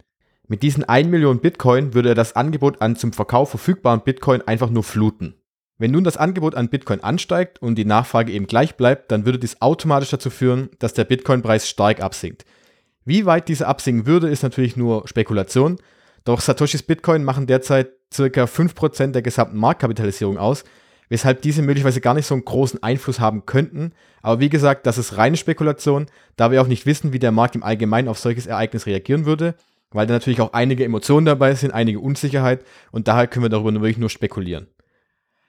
Mit 0.47 0.63
diesen 0.63 0.83
1 0.83 1.09
Million 1.09 1.39
Bitcoin 1.39 1.93
würde 1.93 2.09
er 2.09 2.15
das 2.15 2.35
Angebot 2.35 2.81
an 2.81 2.95
zum 2.95 3.13
Verkauf 3.13 3.49
verfügbaren 3.49 4.01
Bitcoin 4.03 4.41
einfach 4.43 4.69
nur 4.69 4.83
fluten. 4.83 5.35
Wenn 5.79 5.91
nun 5.91 6.03
das 6.03 6.17
Angebot 6.17 6.55
an 6.55 6.69
Bitcoin 6.69 7.01
ansteigt 7.01 7.61
und 7.61 7.75
die 7.75 7.85
Nachfrage 7.85 8.31
eben 8.31 8.47
gleich 8.47 8.75
bleibt, 8.75 9.11
dann 9.11 9.25
würde 9.25 9.39
dies 9.39 9.61
automatisch 9.61 10.09
dazu 10.09 10.29
führen, 10.29 10.69
dass 10.79 10.93
der 10.93 11.03
Bitcoin-Preis 11.03 11.67
stark 11.67 12.01
absinkt. 12.01 12.45
Wie 13.05 13.25
weit 13.25 13.47
diese 13.47 13.67
absinken 13.67 14.05
würde, 14.05 14.29
ist 14.29 14.43
natürlich 14.43 14.77
nur 14.77 15.07
Spekulation, 15.07 15.77
doch 16.23 16.41
Satoshis 16.41 16.83
Bitcoin 16.83 17.23
machen 17.23 17.47
derzeit 17.47 17.91
ca. 18.15 18.43
5% 18.43 19.11
der 19.11 19.21
gesamten 19.21 19.57
Marktkapitalisierung 19.57 20.37
aus, 20.37 20.63
weshalb 21.09 21.41
diese 21.41 21.61
möglicherweise 21.61 22.01
gar 22.01 22.13
nicht 22.13 22.25
so 22.25 22.35
einen 22.35 22.45
großen 22.45 22.81
Einfluss 22.83 23.19
haben 23.19 23.45
könnten. 23.45 23.93
Aber 24.21 24.39
wie 24.39 24.49
gesagt, 24.49 24.85
das 24.85 24.97
ist 24.97 25.17
reine 25.17 25.37
Spekulation, 25.37 26.07
da 26.35 26.51
wir 26.51 26.61
auch 26.61 26.67
nicht 26.67 26.85
wissen, 26.85 27.13
wie 27.13 27.19
der 27.19 27.31
Markt 27.31 27.55
im 27.55 27.63
Allgemeinen 27.63 28.07
auf 28.07 28.19
solches 28.19 28.47
Ereignis 28.47 28.85
reagieren 28.85 29.25
würde 29.25 29.55
weil 29.91 30.07
da 30.07 30.13
natürlich 30.13 30.41
auch 30.41 30.53
einige 30.53 30.83
Emotionen 30.83 31.25
dabei 31.25 31.55
sind, 31.55 31.71
einige 31.71 31.99
Unsicherheit 31.99 32.65
und 32.91 33.07
daher 33.07 33.27
können 33.27 33.45
wir 33.45 33.49
darüber 33.49 33.73
wirklich 33.73 33.97
nur 33.97 34.09
spekulieren. 34.09 34.67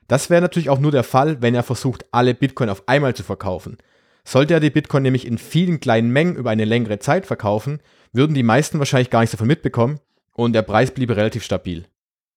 Das 0.07 0.31
wäre 0.31 0.41
natürlich 0.41 0.71
auch 0.71 0.79
nur 0.79 0.93
der 0.93 1.05
Fall, 1.05 1.43
wenn 1.43 1.55
er 1.55 1.63
versucht, 1.63 2.07
alle 2.13 2.35
Bitcoin 2.35 2.71
auf 2.71 2.89
einmal 2.89 3.15
zu 3.15 3.23
verkaufen. 3.23 3.77
Sollte 4.25 4.55
er 4.55 4.61
die 4.61 4.71
Bitcoin 4.71 5.03
nämlich 5.03 5.27
in 5.27 5.39
vielen 5.39 5.81
kleinen 5.81 6.11
Mengen 6.11 6.37
über 6.37 6.51
eine 6.51 6.65
längere 6.65 6.99
Zeit 6.99 7.27
verkaufen, 7.27 7.81
würden 8.13 8.35
die 8.35 8.43
meisten 8.43 8.79
wahrscheinlich 8.79 9.11
gar 9.11 9.21
nichts 9.21 9.33
davon 9.33 9.49
mitbekommen 9.49 10.01
und 10.33 10.53
der 10.53 10.63
Preis 10.63 10.93
bliebe 10.93 11.17
relativ 11.17 11.45
stabil. 11.45 11.85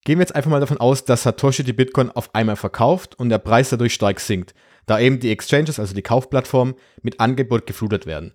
Gehen 0.03 0.17
wir 0.17 0.23
jetzt 0.23 0.35
einfach 0.35 0.49
mal 0.49 0.59
davon 0.59 0.79
aus, 0.79 1.05
dass 1.05 1.23
Satoshi 1.23 1.63
die 1.63 1.73
Bitcoin 1.73 2.09
auf 2.09 2.33
einmal 2.33 2.55
verkauft 2.55 3.19
und 3.19 3.29
der 3.29 3.37
Preis 3.37 3.69
dadurch 3.69 3.93
stark 3.93 4.19
sinkt, 4.19 4.55
da 4.87 4.99
eben 4.99 5.19
die 5.19 5.31
Exchanges, 5.31 5.79
also 5.79 5.93
die 5.93 6.01
Kaufplattformen, 6.01 6.73
mit 7.03 7.19
Angebot 7.19 7.67
geflutet 7.67 8.07
werden. 8.07 8.33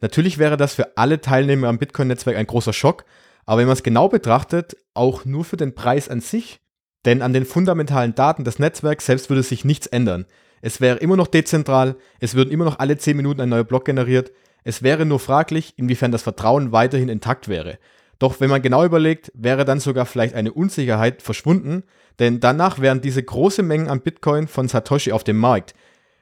Natürlich 0.00 0.38
wäre 0.38 0.56
das 0.56 0.74
für 0.74 0.96
alle 0.96 1.20
Teilnehmer 1.20 1.66
am 1.68 1.78
Bitcoin-Netzwerk 1.78 2.36
ein 2.36 2.46
großer 2.46 2.72
Schock, 2.72 3.04
aber 3.46 3.60
wenn 3.60 3.66
man 3.66 3.76
es 3.76 3.82
genau 3.82 4.08
betrachtet, 4.08 4.76
auch 4.94 5.24
nur 5.24 5.44
für 5.44 5.56
den 5.56 5.74
Preis 5.74 6.08
an 6.08 6.20
sich, 6.20 6.60
denn 7.04 7.20
an 7.22 7.32
den 7.32 7.44
fundamentalen 7.44 8.14
Daten 8.14 8.44
des 8.44 8.60
Netzwerks 8.60 9.06
selbst 9.06 9.28
würde 9.28 9.42
sich 9.42 9.64
nichts 9.64 9.88
ändern. 9.88 10.26
Es 10.60 10.80
wäre 10.80 10.98
immer 10.98 11.16
noch 11.16 11.26
dezentral, 11.26 11.96
es 12.20 12.34
würden 12.34 12.50
immer 12.50 12.64
noch 12.64 12.78
alle 12.78 12.96
10 12.96 13.16
Minuten 13.16 13.40
ein 13.40 13.48
neuer 13.48 13.64
Block 13.64 13.84
generiert, 13.86 14.30
es 14.62 14.82
wäre 14.82 15.04
nur 15.04 15.18
fraglich, 15.18 15.74
inwiefern 15.76 16.12
das 16.12 16.22
Vertrauen 16.22 16.70
weiterhin 16.70 17.08
intakt 17.08 17.48
wäre. 17.48 17.78
Doch 18.18 18.40
wenn 18.40 18.50
man 18.50 18.62
genau 18.62 18.84
überlegt, 18.84 19.30
wäre 19.34 19.64
dann 19.64 19.80
sogar 19.80 20.06
vielleicht 20.06 20.34
eine 20.34 20.52
Unsicherheit 20.52 21.22
verschwunden, 21.22 21.84
denn 22.18 22.40
danach 22.40 22.80
wären 22.80 23.00
diese 23.00 23.22
große 23.22 23.62
Mengen 23.62 23.88
an 23.88 24.00
Bitcoin 24.00 24.48
von 24.48 24.66
Satoshi 24.66 25.12
auf 25.12 25.22
dem 25.22 25.38
Markt. 25.38 25.74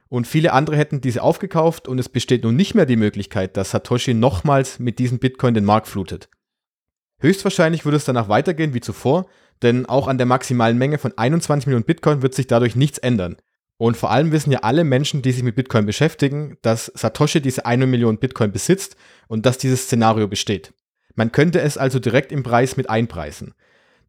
Und 0.08 0.26
viele 0.26 0.52
andere 0.52 0.76
hätten 0.76 1.00
diese 1.00 1.22
aufgekauft 1.22 1.88
und 1.88 1.98
es 1.98 2.08
besteht 2.08 2.44
nun 2.44 2.54
nicht 2.54 2.74
mehr 2.74 2.86
die 2.86 2.96
Möglichkeit, 2.96 3.56
dass 3.56 3.70
Satoshi 3.70 4.14
nochmals 4.14 4.78
mit 4.78 4.98
diesen 4.98 5.18
Bitcoin 5.18 5.54
den 5.54 5.64
Markt 5.64 5.88
flutet. 5.88 6.28
Höchstwahrscheinlich 7.18 7.84
würde 7.84 7.96
es 7.96 8.04
danach 8.04 8.28
weitergehen 8.28 8.74
wie 8.74 8.80
zuvor, 8.80 9.26
denn 9.62 9.86
auch 9.86 10.06
an 10.06 10.18
der 10.18 10.26
maximalen 10.26 10.76
Menge 10.76 10.98
von 10.98 11.16
21 11.16 11.66
Millionen 11.66 11.86
Bitcoin 11.86 12.20
wird 12.20 12.34
sich 12.34 12.46
dadurch 12.46 12.76
nichts 12.76 12.98
ändern. 12.98 13.36
Und 13.78 13.96
vor 13.96 14.10
allem 14.10 14.32
wissen 14.32 14.52
ja 14.52 14.60
alle 14.60 14.84
Menschen, 14.84 15.22
die 15.22 15.32
sich 15.32 15.42
mit 15.42 15.56
Bitcoin 15.56 15.86
beschäftigen, 15.86 16.56
dass 16.62 16.92
Satoshi 16.94 17.40
diese 17.40 17.66
1 17.66 17.86
Million 17.86 18.18
Bitcoin 18.18 18.52
besitzt 18.52 18.96
und 19.28 19.44
dass 19.44 19.58
dieses 19.58 19.84
Szenario 19.84 20.28
besteht. 20.28 20.72
Man 21.16 21.32
könnte 21.32 21.60
es 21.60 21.76
also 21.76 21.98
direkt 21.98 22.30
im 22.30 22.42
Preis 22.42 22.76
mit 22.76 22.88
einpreisen. 22.88 23.54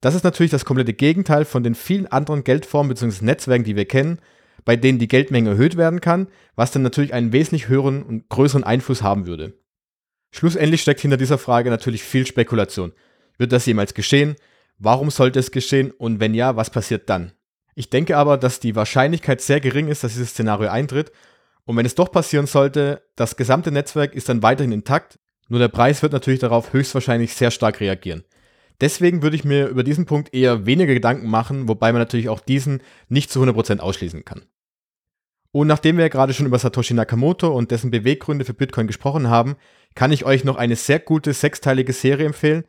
Das 0.01 0.13
ist 0.13 0.23
natürlich 0.23 0.51
das 0.51 0.65
komplette 0.65 0.93
Gegenteil 0.93 1.45
von 1.45 1.63
den 1.63 1.73
vielen 1.73 2.05
anderen 2.05 2.43
Geldformen 2.43 2.89
bzw. 2.89 3.25
Netzwerken, 3.25 3.63
die 3.63 3.75
wir 3.75 3.85
kennen, 3.85 4.19
bei 4.65 4.75
denen 4.75 4.99
die 4.99 5.07
Geldmenge 5.07 5.51
erhöht 5.51 5.77
werden 5.77 6.01
kann, 6.01 6.27
was 6.55 6.71
dann 6.71 6.83
natürlich 6.83 7.13
einen 7.13 7.31
wesentlich 7.31 7.69
höheren 7.69 8.03
und 8.03 8.29
größeren 8.29 8.63
Einfluss 8.63 9.01
haben 9.01 9.25
würde. 9.25 9.53
Schlussendlich 10.31 10.81
steckt 10.81 10.99
hinter 10.99 11.17
dieser 11.17 11.37
Frage 11.37 11.69
natürlich 11.69 12.03
viel 12.03 12.27
Spekulation. 12.27 12.91
Wird 13.37 13.53
das 13.53 13.65
jemals 13.65 13.93
geschehen? 13.93 14.35
Warum 14.77 15.09
sollte 15.09 15.39
es 15.39 15.51
geschehen? 15.51 15.91
Und 15.91 16.19
wenn 16.19 16.33
ja, 16.33 16.55
was 16.55 16.69
passiert 16.69 17.09
dann? 17.09 17.31
Ich 17.75 17.89
denke 17.89 18.17
aber, 18.17 18.37
dass 18.37 18.59
die 18.59 18.75
Wahrscheinlichkeit 18.75 19.39
sehr 19.39 19.59
gering 19.61 19.87
ist, 19.87 20.03
dass 20.03 20.13
dieses 20.13 20.31
Szenario 20.31 20.69
eintritt. 20.69 21.11
Und 21.63 21.77
wenn 21.77 21.85
es 21.85 21.95
doch 21.95 22.11
passieren 22.11 22.47
sollte, 22.47 23.03
das 23.15 23.37
gesamte 23.37 23.71
Netzwerk 23.71 24.15
ist 24.15 24.29
dann 24.29 24.43
weiterhin 24.43 24.71
intakt, 24.71 25.19
nur 25.49 25.59
der 25.59 25.67
Preis 25.67 26.01
wird 26.01 26.13
natürlich 26.13 26.39
darauf 26.39 26.73
höchstwahrscheinlich 26.73 27.33
sehr 27.33 27.51
stark 27.51 27.79
reagieren. 27.79 28.23
Deswegen 28.79 29.23
würde 29.23 29.35
ich 29.35 29.43
mir 29.43 29.67
über 29.67 29.83
diesen 29.83 30.05
Punkt 30.05 30.33
eher 30.33 30.65
weniger 30.65 30.93
Gedanken 30.93 31.29
machen, 31.29 31.67
wobei 31.67 31.91
man 31.91 32.01
natürlich 32.01 32.29
auch 32.29 32.39
diesen 32.39 32.81
nicht 33.09 33.31
zu 33.31 33.41
100% 33.41 33.79
ausschließen 33.79 34.23
kann. 34.23 34.43
Und 35.51 35.67
nachdem 35.67 35.97
wir 35.97 36.03
ja 36.03 36.09
gerade 36.09 36.33
schon 36.33 36.45
über 36.45 36.59
Satoshi 36.59 36.93
Nakamoto 36.93 37.47
und 37.49 37.71
dessen 37.71 37.89
Beweggründe 37.89 38.45
für 38.45 38.53
Bitcoin 38.53 38.85
gesprochen 38.85 39.29
haben, 39.29 39.55
kann 39.95 40.11
ich 40.11 40.25
euch 40.25 40.43
noch 40.43 40.57
eine 40.57 40.75
sehr 40.75 40.99
gute 40.99 41.33
sechsteilige 41.33 41.93
Serie 41.93 42.27
empfehlen, 42.27 42.65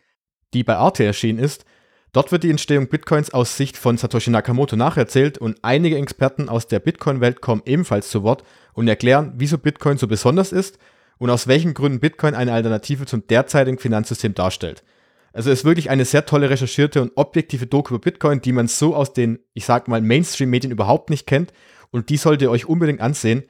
die 0.55 0.65
bei 0.65 0.77
Arte 0.77 1.05
erschienen 1.05 1.39
ist. 1.39 1.67
Dort 2.13 2.33
wird 2.33 2.45
die 2.45 2.51
Entstehung 2.51 2.89
Bitcoins 2.89 3.35
aus 3.35 3.59
Sicht 3.59 3.77
von 3.77 3.99
Satoshi 3.99 4.31
Nakamoto 4.31 4.77
nacherzählt 4.77 5.37
und 5.37 5.59
einige 5.63 5.99
Experten 5.99 6.49
aus 6.49 6.67
der 6.67 6.79
Bitcoin-Welt 6.79 7.43
kommen 7.43 7.61
ebenfalls 7.67 8.09
zu 8.09 8.23
Wort 8.23 8.45
und 8.73 8.89
erklären, 8.89 9.35
wieso 9.37 9.59
Bitcoin 9.59 9.99
so 9.99 10.09
besonders 10.09 10.53
ist 10.53 10.79
und 11.19 11.31
aus 11.31 11.47
welchen 11.47 11.75
Gründen 11.75 12.01
Bitcoin 12.01 12.35
eine 12.35 12.53
Alternative 12.53 13.07
zum 13.07 13.27
derzeitigen 13.27 13.79
Finanzsystem 13.79 14.35
darstellt. 14.35 14.85
Also 15.33 15.51
ist 15.51 15.65
wirklich 15.65 15.91
eine 15.91 16.05
sehr 16.05 16.27
tolle 16.27 16.51
recherchierte 16.51 17.03
und 17.03 17.13
objektive 17.17 17.67
Doku 17.67 17.95
über 17.95 18.01
Bitcoin, 18.01 18.41
die 18.41 18.53
man 18.53 18.67
so 18.67 18.95
aus 18.95 19.13
den, 19.13 19.39
ich 19.53 19.67
sag 19.67 19.89
mal, 19.89 20.01
Mainstream-Medien 20.01 20.73
überhaupt 20.73 21.11
nicht 21.11 21.27
kennt 21.27 21.53
und 21.91 22.09
die 22.09 22.17
solltet 22.17 22.43
ihr 22.43 22.51
euch 22.51 22.67
unbedingt 22.67 23.01
ansehen. 23.01 23.45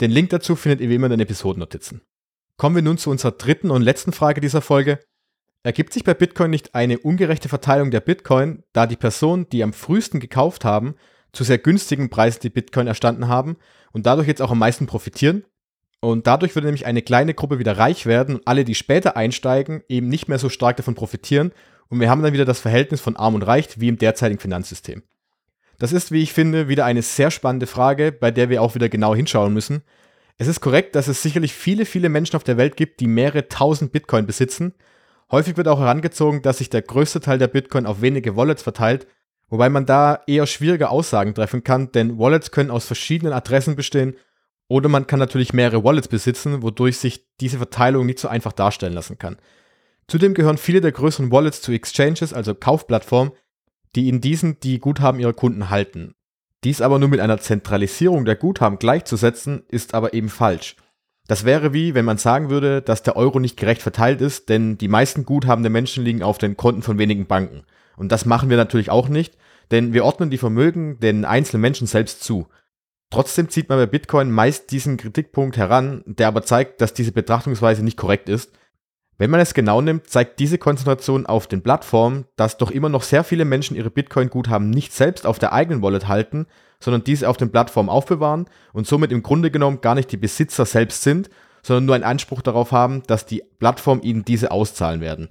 Den 0.00 0.10
Link 0.10 0.30
dazu 0.30 0.56
findet 0.56 0.80
ihr 0.80 0.88
wie 0.88 0.94
immer 0.94 1.06
in 1.06 1.12
den 1.12 1.20
Episodennotizen. 1.20 2.02
Kommen 2.56 2.76
wir 2.76 2.82
nun 2.82 2.98
zu 2.98 3.10
unserer 3.10 3.32
dritten 3.32 3.70
und 3.70 3.82
letzten 3.82 4.12
Frage 4.12 4.40
dieser 4.40 4.62
Folge. 4.62 5.00
Ergibt 5.62 5.92
sich 5.92 6.04
bei 6.04 6.14
Bitcoin 6.14 6.50
nicht 6.50 6.74
eine 6.74 6.98
ungerechte 6.98 7.48
Verteilung 7.48 7.90
der 7.90 8.00
Bitcoin, 8.00 8.62
da 8.72 8.86
die 8.86 8.96
Personen, 8.96 9.48
die 9.50 9.62
am 9.62 9.72
frühesten 9.72 10.20
gekauft 10.20 10.64
haben, 10.64 10.94
zu 11.32 11.44
sehr 11.44 11.58
günstigen 11.58 12.08
Preisen 12.08 12.40
die 12.42 12.50
Bitcoin 12.50 12.86
erstanden 12.86 13.28
haben 13.28 13.56
und 13.92 14.06
dadurch 14.06 14.28
jetzt 14.28 14.40
auch 14.40 14.52
am 14.52 14.58
meisten 14.58 14.86
profitieren? 14.86 15.44
Und 16.06 16.28
dadurch 16.28 16.54
würde 16.54 16.68
nämlich 16.68 16.86
eine 16.86 17.02
kleine 17.02 17.34
Gruppe 17.34 17.58
wieder 17.58 17.78
reich 17.78 18.06
werden 18.06 18.36
und 18.36 18.46
alle, 18.46 18.64
die 18.64 18.76
später 18.76 19.16
einsteigen, 19.16 19.82
eben 19.88 20.06
nicht 20.06 20.28
mehr 20.28 20.38
so 20.38 20.48
stark 20.48 20.76
davon 20.76 20.94
profitieren. 20.94 21.50
Und 21.88 21.98
wir 21.98 22.08
haben 22.08 22.22
dann 22.22 22.32
wieder 22.32 22.44
das 22.44 22.60
Verhältnis 22.60 23.00
von 23.00 23.16
arm 23.16 23.34
und 23.34 23.42
reich 23.42 23.80
wie 23.80 23.88
im 23.88 23.98
derzeitigen 23.98 24.38
Finanzsystem. 24.38 25.02
Das 25.80 25.92
ist, 25.92 26.12
wie 26.12 26.22
ich 26.22 26.32
finde, 26.32 26.68
wieder 26.68 26.84
eine 26.84 27.02
sehr 27.02 27.32
spannende 27.32 27.66
Frage, 27.66 28.12
bei 28.12 28.30
der 28.30 28.50
wir 28.50 28.62
auch 28.62 28.76
wieder 28.76 28.88
genau 28.88 29.16
hinschauen 29.16 29.52
müssen. 29.52 29.82
Es 30.38 30.46
ist 30.46 30.60
korrekt, 30.60 30.94
dass 30.94 31.08
es 31.08 31.24
sicherlich 31.24 31.52
viele, 31.52 31.84
viele 31.84 32.08
Menschen 32.08 32.36
auf 32.36 32.44
der 32.44 32.56
Welt 32.56 32.76
gibt, 32.76 33.00
die 33.00 33.08
mehrere 33.08 33.48
tausend 33.48 33.90
Bitcoin 33.90 34.26
besitzen. 34.26 34.74
Häufig 35.32 35.56
wird 35.56 35.66
auch 35.66 35.80
herangezogen, 35.80 36.40
dass 36.40 36.58
sich 36.58 36.70
der 36.70 36.82
größte 36.82 37.18
Teil 37.18 37.38
der 37.38 37.48
Bitcoin 37.48 37.84
auf 37.84 38.00
wenige 38.00 38.36
Wallets 38.36 38.62
verteilt, 38.62 39.08
wobei 39.48 39.68
man 39.70 39.86
da 39.86 40.20
eher 40.28 40.46
schwierige 40.46 40.88
Aussagen 40.88 41.34
treffen 41.34 41.64
kann, 41.64 41.90
denn 41.90 42.16
Wallets 42.16 42.52
können 42.52 42.70
aus 42.70 42.86
verschiedenen 42.86 43.32
Adressen 43.32 43.74
bestehen 43.74 44.14
oder 44.68 44.88
man 44.88 45.06
kann 45.06 45.18
natürlich 45.18 45.52
mehrere 45.52 45.84
Wallets 45.84 46.08
besitzen, 46.08 46.62
wodurch 46.62 46.98
sich 46.98 47.26
diese 47.40 47.58
Verteilung 47.58 48.06
nicht 48.06 48.18
so 48.18 48.28
einfach 48.28 48.52
darstellen 48.52 48.94
lassen 48.94 49.18
kann. 49.18 49.36
Zudem 50.08 50.34
gehören 50.34 50.58
viele 50.58 50.80
der 50.80 50.92
größeren 50.92 51.30
Wallets 51.30 51.62
zu 51.62 51.72
Exchanges, 51.72 52.32
also 52.32 52.54
Kaufplattformen, 52.54 53.32
die 53.94 54.08
in 54.08 54.20
diesen 54.20 54.60
die 54.60 54.78
Guthaben 54.78 55.20
ihrer 55.20 55.32
Kunden 55.32 55.70
halten. 55.70 56.14
Dies 56.64 56.80
aber 56.80 56.98
nur 56.98 57.08
mit 57.08 57.20
einer 57.20 57.38
Zentralisierung 57.38 58.24
der 58.24 58.36
Guthaben 58.36 58.78
gleichzusetzen, 58.78 59.62
ist 59.68 59.94
aber 59.94 60.14
eben 60.14 60.28
falsch. 60.28 60.76
Das 61.28 61.44
wäre 61.44 61.72
wie, 61.72 61.94
wenn 61.94 62.04
man 62.04 62.18
sagen 62.18 62.50
würde, 62.50 62.82
dass 62.82 63.02
der 63.02 63.16
Euro 63.16 63.40
nicht 63.40 63.56
gerecht 63.56 63.82
verteilt 63.82 64.20
ist, 64.20 64.48
denn 64.48 64.78
die 64.78 64.88
meisten 64.88 65.24
Guthaben 65.24 65.62
der 65.62 65.70
Menschen 65.70 66.04
liegen 66.04 66.22
auf 66.22 66.38
den 66.38 66.56
Konten 66.56 66.82
von 66.82 66.98
wenigen 66.98 67.26
Banken. 67.26 67.64
Und 67.96 68.12
das 68.12 68.26
machen 68.26 68.48
wir 68.48 68.56
natürlich 68.56 68.90
auch 68.90 69.08
nicht, 69.08 69.36
denn 69.70 69.92
wir 69.92 70.04
ordnen 70.04 70.30
die 70.30 70.38
Vermögen 70.38 71.00
den 71.00 71.24
einzelnen 71.24 71.62
Menschen 71.62 71.86
selbst 71.86 72.22
zu. 72.22 72.46
Trotzdem 73.10 73.48
zieht 73.48 73.68
man 73.68 73.78
bei 73.78 73.86
Bitcoin 73.86 74.30
meist 74.30 74.70
diesen 74.72 74.96
Kritikpunkt 74.96 75.56
heran, 75.56 76.02
der 76.06 76.28
aber 76.28 76.42
zeigt, 76.42 76.80
dass 76.80 76.92
diese 76.92 77.12
Betrachtungsweise 77.12 77.84
nicht 77.84 77.96
korrekt 77.96 78.28
ist. 78.28 78.52
Wenn 79.18 79.30
man 79.30 79.40
es 79.40 79.54
genau 79.54 79.80
nimmt, 79.80 80.08
zeigt 80.08 80.40
diese 80.40 80.58
Konzentration 80.58 81.24
auf 81.24 81.46
den 81.46 81.62
Plattformen, 81.62 82.26
dass 82.36 82.58
doch 82.58 82.70
immer 82.70 82.90
noch 82.90 83.02
sehr 83.02 83.24
viele 83.24 83.46
Menschen 83.46 83.76
ihre 83.76 83.90
Bitcoin-Guthaben 83.90 84.68
nicht 84.68 84.92
selbst 84.92 85.26
auf 85.26 85.38
der 85.38 85.52
eigenen 85.52 85.82
Wallet 85.82 86.06
halten, 86.06 86.46
sondern 86.80 87.04
diese 87.04 87.28
auf 87.28 87.38
den 87.38 87.50
Plattformen 87.50 87.88
aufbewahren 87.88 88.46
und 88.74 88.86
somit 88.86 89.12
im 89.12 89.22
Grunde 89.22 89.50
genommen 89.50 89.80
gar 89.80 89.94
nicht 89.94 90.12
die 90.12 90.18
Besitzer 90.18 90.66
selbst 90.66 91.02
sind, 91.02 91.30
sondern 91.62 91.86
nur 91.86 91.94
einen 91.94 92.04
Anspruch 92.04 92.42
darauf 92.42 92.72
haben, 92.72 93.02
dass 93.06 93.24
die 93.24 93.42
Plattform 93.58 94.00
ihnen 94.02 94.24
diese 94.24 94.50
auszahlen 94.50 95.00
werden. 95.00 95.28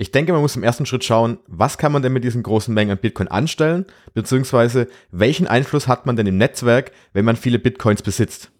Ich 0.00 0.12
denke, 0.12 0.32
man 0.32 0.40
muss 0.40 0.56
im 0.56 0.62
ersten 0.62 0.86
Schritt 0.86 1.04
schauen, 1.04 1.40
was 1.46 1.76
kann 1.76 1.92
man 1.92 2.00
denn 2.00 2.14
mit 2.14 2.24
diesen 2.24 2.42
großen 2.42 2.72
Mengen 2.72 2.92
an 2.92 2.96
Bitcoin 2.96 3.28
anstellen, 3.28 3.84
beziehungsweise 4.14 4.88
welchen 5.10 5.46
Einfluss 5.46 5.88
hat 5.88 6.06
man 6.06 6.16
denn 6.16 6.26
im 6.26 6.38
Netzwerk, 6.38 6.92
wenn 7.12 7.26
man 7.26 7.36
viele 7.36 7.58
Bitcoins 7.58 8.00
besitzt. 8.00 8.50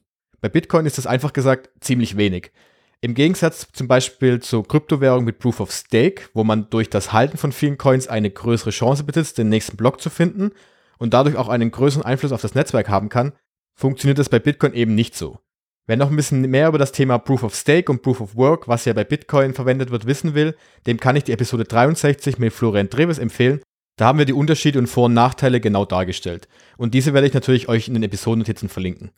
Bei 0.42 0.50
Bitcoin 0.50 0.84
ist 0.84 0.98
das 0.98 1.06
einfach 1.06 1.32
gesagt 1.32 1.70
ziemlich 1.80 2.18
wenig. 2.18 2.52
Im 3.00 3.14
Gegensatz 3.14 3.68
zum 3.72 3.88
Beispiel 3.88 4.40
zur 4.40 4.68
Kryptowährung 4.68 5.24
mit 5.24 5.38
Proof 5.38 5.60
of 5.60 5.72
Stake, 5.72 6.24
wo 6.34 6.44
man 6.44 6.68
durch 6.68 6.90
das 6.90 7.14
Halten 7.14 7.38
von 7.38 7.52
vielen 7.52 7.78
Coins 7.78 8.06
eine 8.06 8.30
größere 8.30 8.68
Chance 8.68 9.04
besitzt, 9.04 9.38
den 9.38 9.48
nächsten 9.48 9.78
Block 9.78 10.02
zu 10.02 10.10
finden 10.10 10.50
und 10.98 11.14
dadurch 11.14 11.36
auch 11.36 11.48
einen 11.48 11.70
größeren 11.70 12.04
Einfluss 12.04 12.32
auf 12.32 12.42
das 12.42 12.54
Netzwerk 12.54 12.90
haben 12.90 13.08
kann, 13.08 13.32
funktioniert 13.74 14.18
das 14.18 14.28
bei 14.28 14.40
Bitcoin 14.40 14.74
eben 14.74 14.94
nicht 14.94 15.16
so. 15.16 15.38
Wer 15.86 15.96
noch 15.96 16.10
ein 16.10 16.16
bisschen 16.16 16.42
mehr 16.42 16.68
über 16.68 16.78
das 16.78 16.92
Thema 16.92 17.18
Proof 17.18 17.42
of 17.42 17.54
Stake 17.54 17.90
und 17.90 18.02
Proof 18.02 18.20
of 18.20 18.36
Work, 18.36 18.68
was 18.68 18.84
ja 18.84 18.92
bei 18.92 19.04
Bitcoin 19.04 19.54
verwendet 19.54 19.90
wird, 19.90 20.06
wissen 20.06 20.34
will, 20.34 20.54
dem 20.86 21.00
kann 21.00 21.16
ich 21.16 21.24
die 21.24 21.32
Episode 21.32 21.64
63 21.64 22.38
mit 22.38 22.52
Florian 22.52 22.90
Treves 22.90 23.18
empfehlen. 23.18 23.60
Da 23.96 24.06
haben 24.06 24.18
wir 24.18 24.24
die 24.24 24.32
Unterschiede 24.32 24.78
und 24.78 24.86
Vor- 24.86 25.06
und 25.06 25.14
Nachteile 25.14 25.60
genau 25.60 25.84
dargestellt. 25.84 26.48
Und 26.78 26.94
diese 26.94 27.12
werde 27.12 27.26
ich 27.26 27.34
natürlich 27.34 27.68
euch 27.68 27.88
in 27.88 27.94
den 27.94 28.02
Episodennotizen 28.02 28.68
verlinken. 28.68 29.10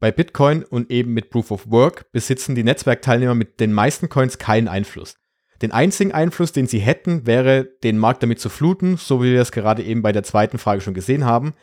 Bei 0.00 0.12
Bitcoin 0.12 0.64
und 0.64 0.90
eben 0.90 1.14
mit 1.14 1.30
Proof 1.30 1.50
of 1.50 1.70
Work 1.70 2.12
besitzen 2.12 2.54
die 2.54 2.62
Netzwerkteilnehmer 2.62 3.34
mit 3.34 3.58
den 3.58 3.72
meisten 3.72 4.08
Coins 4.08 4.38
keinen 4.38 4.68
Einfluss. 4.68 5.14
Den 5.60 5.72
einzigen 5.72 6.12
Einfluss, 6.12 6.52
den 6.52 6.68
sie 6.68 6.78
hätten, 6.78 7.26
wäre, 7.26 7.64
den 7.82 7.98
Markt 7.98 8.22
damit 8.22 8.38
zu 8.38 8.48
fluten, 8.48 8.96
so 8.96 9.22
wie 9.22 9.32
wir 9.32 9.40
es 9.40 9.50
gerade 9.50 9.82
eben 9.82 10.02
bei 10.02 10.12
der 10.12 10.22
zweiten 10.22 10.58
Frage 10.58 10.80
schon 10.80 10.94
gesehen 10.94 11.24
haben. 11.24 11.54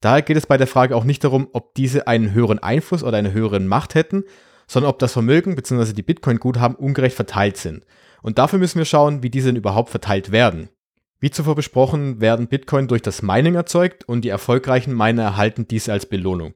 Daher 0.00 0.22
geht 0.22 0.36
es 0.36 0.46
bei 0.46 0.56
der 0.56 0.66
Frage 0.66 0.94
auch 0.96 1.04
nicht 1.04 1.24
darum, 1.24 1.48
ob 1.52 1.74
diese 1.74 2.06
einen 2.06 2.32
höheren 2.32 2.58
Einfluss 2.58 3.02
oder 3.02 3.16
eine 3.16 3.32
höhere 3.32 3.60
Macht 3.60 3.94
hätten, 3.94 4.24
sondern 4.66 4.90
ob 4.90 4.98
das 4.98 5.12
Vermögen 5.12 5.56
bzw. 5.56 5.92
die 5.92 6.02
Bitcoin-Guthaben 6.02 6.76
ungerecht 6.76 7.16
verteilt 7.16 7.56
sind. 7.56 7.84
Und 8.22 8.38
dafür 8.38 8.58
müssen 8.58 8.78
wir 8.78 8.84
schauen, 8.84 9.22
wie 9.22 9.30
diese 9.30 9.48
denn 9.48 9.56
überhaupt 9.56 9.90
verteilt 9.90 10.30
werden. 10.30 10.68
Wie 11.20 11.30
zuvor 11.30 11.56
besprochen, 11.56 12.20
werden 12.20 12.46
Bitcoin 12.46 12.86
durch 12.86 13.02
das 13.02 13.22
Mining 13.22 13.56
erzeugt 13.56 14.04
und 14.08 14.22
die 14.22 14.28
erfolgreichen 14.28 14.96
Miner 14.96 15.22
erhalten 15.22 15.66
diese 15.66 15.92
als 15.92 16.06
Belohnung. 16.06 16.54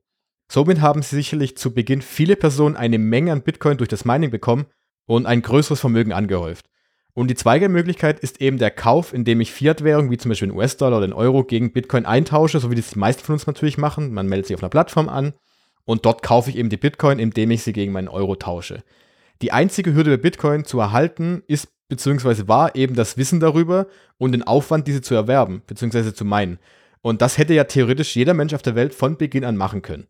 Somit 0.50 0.80
haben 0.80 1.02
sicherlich 1.02 1.56
zu 1.56 1.75
Beginn 1.75 2.02
viele 2.02 2.37
Personen 2.37 2.76
eine 2.76 2.99
Menge 2.99 3.32
an 3.32 3.42
Bitcoin 3.42 3.78
durch 3.78 3.88
das 3.88 4.04
Mining 4.04 4.30
bekommen 4.30 4.66
und 5.06 5.26
ein 5.26 5.42
größeres 5.42 5.80
Vermögen 5.80 6.12
angehäuft. 6.12 6.68
Und 7.14 7.28
die 7.28 7.35
zweite 7.35 7.69
Möglichkeit 7.69 8.21
ist 8.21 8.40
eben 8.40 8.59
der 8.59 8.71
Kauf, 8.71 9.12
indem 9.12 9.40
ich 9.40 9.52
Fiat-Währung, 9.52 10.11
wie 10.11 10.16
zum 10.16 10.31
Beispiel 10.31 10.49
den 10.49 10.57
US-Dollar 10.57 10.99
oder 10.99 11.07
den 11.07 11.12
Euro, 11.12 11.45
gegen 11.45 11.73
Bitcoin 11.73 12.07
eintausche, 12.07 12.59
so 12.59 12.71
wie 12.71 12.75
das 12.75 12.90
die 12.90 12.99
meisten 12.99 13.23
von 13.23 13.35
uns 13.35 13.47
natürlich 13.47 13.76
machen. 13.76 14.14
Man 14.14 14.28
meldet 14.28 14.47
sich 14.47 14.57
auf 14.57 14.62
einer 14.62 14.71
Plattform 14.71 15.09
an 15.09 15.35
und 15.85 16.07
dort 16.07 16.23
kaufe 16.23 16.49
ich 16.49 16.57
eben 16.57 16.71
die 16.71 16.78
Bitcoin, 16.78 17.19
indem 17.19 17.50
ich 17.50 17.62
sie 17.62 17.75
gegen 17.75 17.92
meinen 17.92 18.09
Euro 18.09 18.37
tausche. 18.37 18.83
Die 19.42 19.52
einzige 19.52 19.95
Hürde 19.95 20.11
bei 20.11 20.23
Bitcoin 20.23 20.64
zu 20.64 20.81
erhalten 20.81 21.42
ist 21.49 21.69
bzw. 21.88 22.49
war 22.49 22.75
eben 22.76 22.95
das 22.95 23.19
Wissen 23.19 23.40
darüber 23.40 23.88
und 24.16 24.33
den 24.33 24.45
Aufwand, 24.45 24.87
diese 24.87 25.02
zu 25.02 25.14
erwerben 25.14 25.62
bzw. 25.66 26.14
zu 26.14 26.25
meinen. 26.25 26.59
Und 27.02 27.21
das 27.21 27.37
hätte 27.37 27.52
ja 27.52 27.64
theoretisch 27.64 28.16
jeder 28.16 28.33
Mensch 28.33 28.54
auf 28.54 28.62
der 28.62 28.76
Welt 28.76 28.95
von 28.95 29.19
Beginn 29.19 29.45
an 29.45 29.57
machen 29.57 29.83
können. 29.83 30.07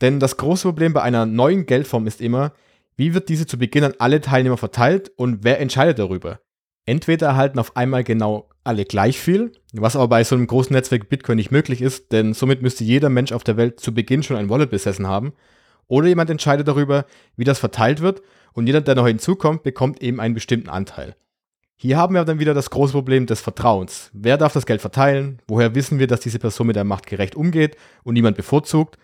Denn 0.00 0.20
das 0.20 0.36
große 0.36 0.68
Problem 0.68 0.92
bei 0.92 1.02
einer 1.02 1.26
neuen 1.26 1.66
Geldform 1.66 2.06
ist 2.06 2.20
immer, 2.20 2.52
wie 3.00 3.14
wird 3.14 3.30
diese 3.30 3.46
zu 3.46 3.56
Beginn 3.56 3.84
an 3.84 3.94
alle 3.98 4.20
Teilnehmer 4.20 4.58
verteilt 4.58 5.10
und 5.16 5.42
wer 5.42 5.58
entscheidet 5.58 5.98
darüber? 5.98 6.38
Entweder 6.84 7.28
erhalten 7.28 7.58
auf 7.58 7.74
einmal 7.74 8.04
genau 8.04 8.50
alle 8.62 8.84
gleich 8.84 9.18
viel, 9.18 9.52
was 9.72 9.96
aber 9.96 10.08
bei 10.08 10.22
so 10.22 10.36
einem 10.36 10.46
großen 10.46 10.74
Netzwerk 10.74 11.08
Bitcoin 11.08 11.36
nicht 11.36 11.50
möglich 11.50 11.80
ist, 11.80 12.12
denn 12.12 12.34
somit 12.34 12.60
müsste 12.60 12.84
jeder 12.84 13.08
Mensch 13.08 13.32
auf 13.32 13.42
der 13.42 13.56
Welt 13.56 13.80
zu 13.80 13.94
Beginn 13.94 14.22
schon 14.22 14.36
ein 14.36 14.50
Wallet 14.50 14.68
besessen 14.68 15.06
haben. 15.06 15.32
Oder 15.86 16.08
jemand 16.08 16.28
entscheidet 16.28 16.68
darüber, 16.68 17.06
wie 17.36 17.44
das 17.44 17.58
verteilt 17.58 18.02
wird 18.02 18.20
und 18.52 18.66
jeder, 18.66 18.82
der 18.82 18.96
noch 18.96 19.06
hinzukommt, 19.06 19.62
bekommt 19.62 20.02
eben 20.02 20.20
einen 20.20 20.34
bestimmten 20.34 20.68
Anteil. 20.68 21.16
Hier 21.76 21.96
haben 21.96 22.14
wir 22.14 22.26
dann 22.26 22.38
wieder 22.38 22.52
das 22.52 22.68
große 22.68 22.92
Problem 22.92 23.24
des 23.24 23.40
Vertrauens. 23.40 24.10
Wer 24.12 24.36
darf 24.36 24.52
das 24.52 24.66
Geld 24.66 24.82
verteilen? 24.82 25.40
Woher 25.48 25.74
wissen 25.74 25.98
wir, 25.98 26.06
dass 26.06 26.20
diese 26.20 26.38
Person 26.38 26.66
mit 26.66 26.76
der 26.76 26.84
Macht 26.84 27.06
gerecht 27.06 27.34
umgeht 27.34 27.78
und 28.04 28.12
niemand 28.12 28.36
bevorzugt? 28.36 28.98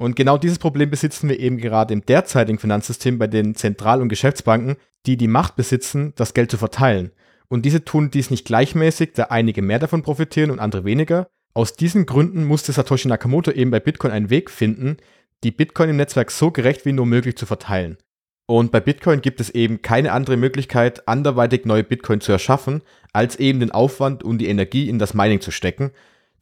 Und 0.00 0.16
genau 0.16 0.38
dieses 0.38 0.58
Problem 0.58 0.88
besitzen 0.88 1.28
wir 1.28 1.38
eben 1.38 1.58
gerade 1.58 1.92
im 1.92 2.06
derzeitigen 2.06 2.58
Finanzsystem 2.58 3.18
bei 3.18 3.26
den 3.26 3.54
Zentral- 3.54 4.00
und 4.00 4.08
Geschäftsbanken, 4.08 4.76
die 5.04 5.18
die 5.18 5.28
Macht 5.28 5.56
besitzen, 5.56 6.14
das 6.16 6.32
Geld 6.32 6.50
zu 6.50 6.56
verteilen. 6.56 7.10
Und 7.48 7.66
diese 7.66 7.84
tun 7.84 8.10
dies 8.10 8.30
nicht 8.30 8.46
gleichmäßig, 8.46 9.12
da 9.12 9.24
einige 9.24 9.60
mehr 9.60 9.78
davon 9.78 10.00
profitieren 10.00 10.50
und 10.50 10.58
andere 10.58 10.86
weniger. 10.86 11.28
Aus 11.52 11.74
diesen 11.74 12.06
Gründen 12.06 12.44
musste 12.44 12.72
Satoshi 12.72 13.08
Nakamoto 13.08 13.50
eben 13.50 13.70
bei 13.70 13.78
Bitcoin 13.78 14.10
einen 14.10 14.30
Weg 14.30 14.48
finden, 14.48 14.96
die 15.44 15.50
Bitcoin 15.50 15.90
im 15.90 15.96
Netzwerk 15.96 16.30
so 16.30 16.50
gerecht 16.50 16.86
wie 16.86 16.92
nur 16.92 17.04
möglich 17.04 17.36
zu 17.36 17.44
verteilen. 17.44 17.98
Und 18.46 18.72
bei 18.72 18.80
Bitcoin 18.80 19.20
gibt 19.20 19.38
es 19.38 19.50
eben 19.50 19.82
keine 19.82 20.12
andere 20.12 20.38
Möglichkeit, 20.38 21.06
anderweitig 21.08 21.66
neue 21.66 21.84
Bitcoin 21.84 22.22
zu 22.22 22.32
erschaffen, 22.32 22.80
als 23.12 23.36
eben 23.36 23.60
den 23.60 23.70
Aufwand 23.70 24.22
und 24.22 24.38
die 24.38 24.48
Energie 24.48 24.88
in 24.88 24.98
das 24.98 25.12
Mining 25.12 25.42
zu 25.42 25.50
stecken. 25.50 25.90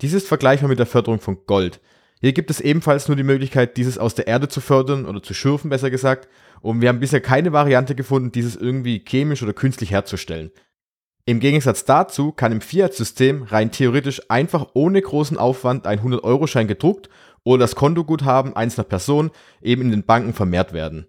Dies 0.01 0.13
ist 0.13 0.29
vergleichbar 0.29 0.69
mit 0.69 0.79
der 0.79 0.87
Förderung 0.87 1.19
von 1.19 1.39
Gold. 1.47 1.81
Hier 2.21 2.33
gibt 2.33 2.51
es 2.51 2.61
ebenfalls 2.61 3.07
nur 3.07 3.17
die 3.17 3.23
Möglichkeit, 3.23 3.77
dieses 3.77 3.97
aus 3.97 4.15
der 4.15 4.27
Erde 4.27 4.49
zu 4.49 4.61
fördern 4.61 5.07
oder 5.07 5.23
zu 5.23 5.35
schürfen, 5.35 5.71
besser 5.71 5.91
gesagt. 5.91 6.29
Und 6.61 6.81
wir 6.81 6.89
haben 6.89 7.01
bisher 7.01 7.21
keine 7.21 7.53
Variante 7.53 7.95
gefunden, 7.95 8.33
dieses 8.33 8.57
irgendwie 8.57 9.05
chemisch 9.07 9.43
oder 9.43 9.53
künstlich 9.53 9.93
herzustellen. 9.93 10.51
Im 11.27 11.41
Gegensatz 11.41 11.85
dazu 11.85 12.33
kann 12.33 12.53
im 12.53 12.61
Fiat-System 12.61 13.43
rein 13.43 13.71
theoretisch 13.71 14.23
einfach 14.31 14.69
ohne 14.73 15.01
großen 15.01 15.37
Aufwand 15.37 15.87
ein 15.87 16.01
100-Euro-Schein 16.01 16.67
gedruckt 16.67 17.11
oder 17.45 17.61
das 17.61 17.77
Kontoguthaben 17.77 18.57
einzelner 18.57 18.89
Personen 18.89 19.31
eben 19.61 19.83
in 19.83 19.91
den 19.91 20.05
Banken 20.05 20.33
vermehrt 20.33 20.73
werden. 20.73 21.07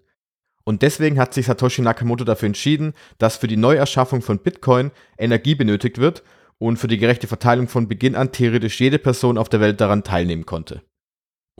Und 0.64 0.82
deswegen 0.82 1.18
hat 1.18 1.34
sich 1.34 1.46
Satoshi 1.46 1.82
Nakamoto 1.82 2.24
dafür 2.24 2.48
entschieden, 2.48 2.92
dass 3.18 3.38
für 3.38 3.48
die 3.48 3.56
Neuerschaffung 3.56 4.22
von 4.22 4.38
Bitcoin 4.38 4.90
Energie 5.18 5.54
benötigt 5.54 5.98
wird 5.98 6.22
und 6.58 6.76
für 6.76 6.86
die 6.86 6.98
gerechte 6.98 7.26
Verteilung 7.26 7.66
von 7.66 7.88
Beginn 7.88 8.14
an 8.14 8.30
theoretisch 8.30 8.78
jede 8.78 8.98
Person 8.98 9.38
auf 9.38 9.48
der 9.48 9.60
Welt 9.60 9.80
daran 9.80 10.04
teilnehmen 10.04 10.44
konnte. 10.44 10.82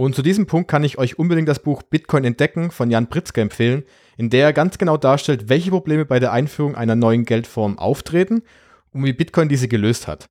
Und 0.00 0.14
zu 0.14 0.22
diesem 0.22 0.46
Punkt 0.46 0.70
kann 0.70 0.82
ich 0.82 0.96
euch 0.96 1.18
unbedingt 1.18 1.46
das 1.46 1.58
Buch 1.58 1.82
Bitcoin 1.82 2.24
entdecken 2.24 2.70
von 2.70 2.90
Jan 2.90 3.10
Pritzke 3.10 3.42
empfehlen, 3.42 3.82
in 4.16 4.30
der 4.30 4.46
er 4.46 4.52
ganz 4.54 4.78
genau 4.78 4.96
darstellt, 4.96 5.50
welche 5.50 5.68
Probleme 5.68 6.06
bei 6.06 6.18
der 6.18 6.32
Einführung 6.32 6.74
einer 6.74 6.96
neuen 6.96 7.26
Geldform 7.26 7.78
auftreten 7.78 8.40
und 8.94 9.04
wie 9.04 9.12
Bitcoin 9.12 9.50
diese 9.50 9.68
gelöst 9.68 10.08
hat. 10.08 10.24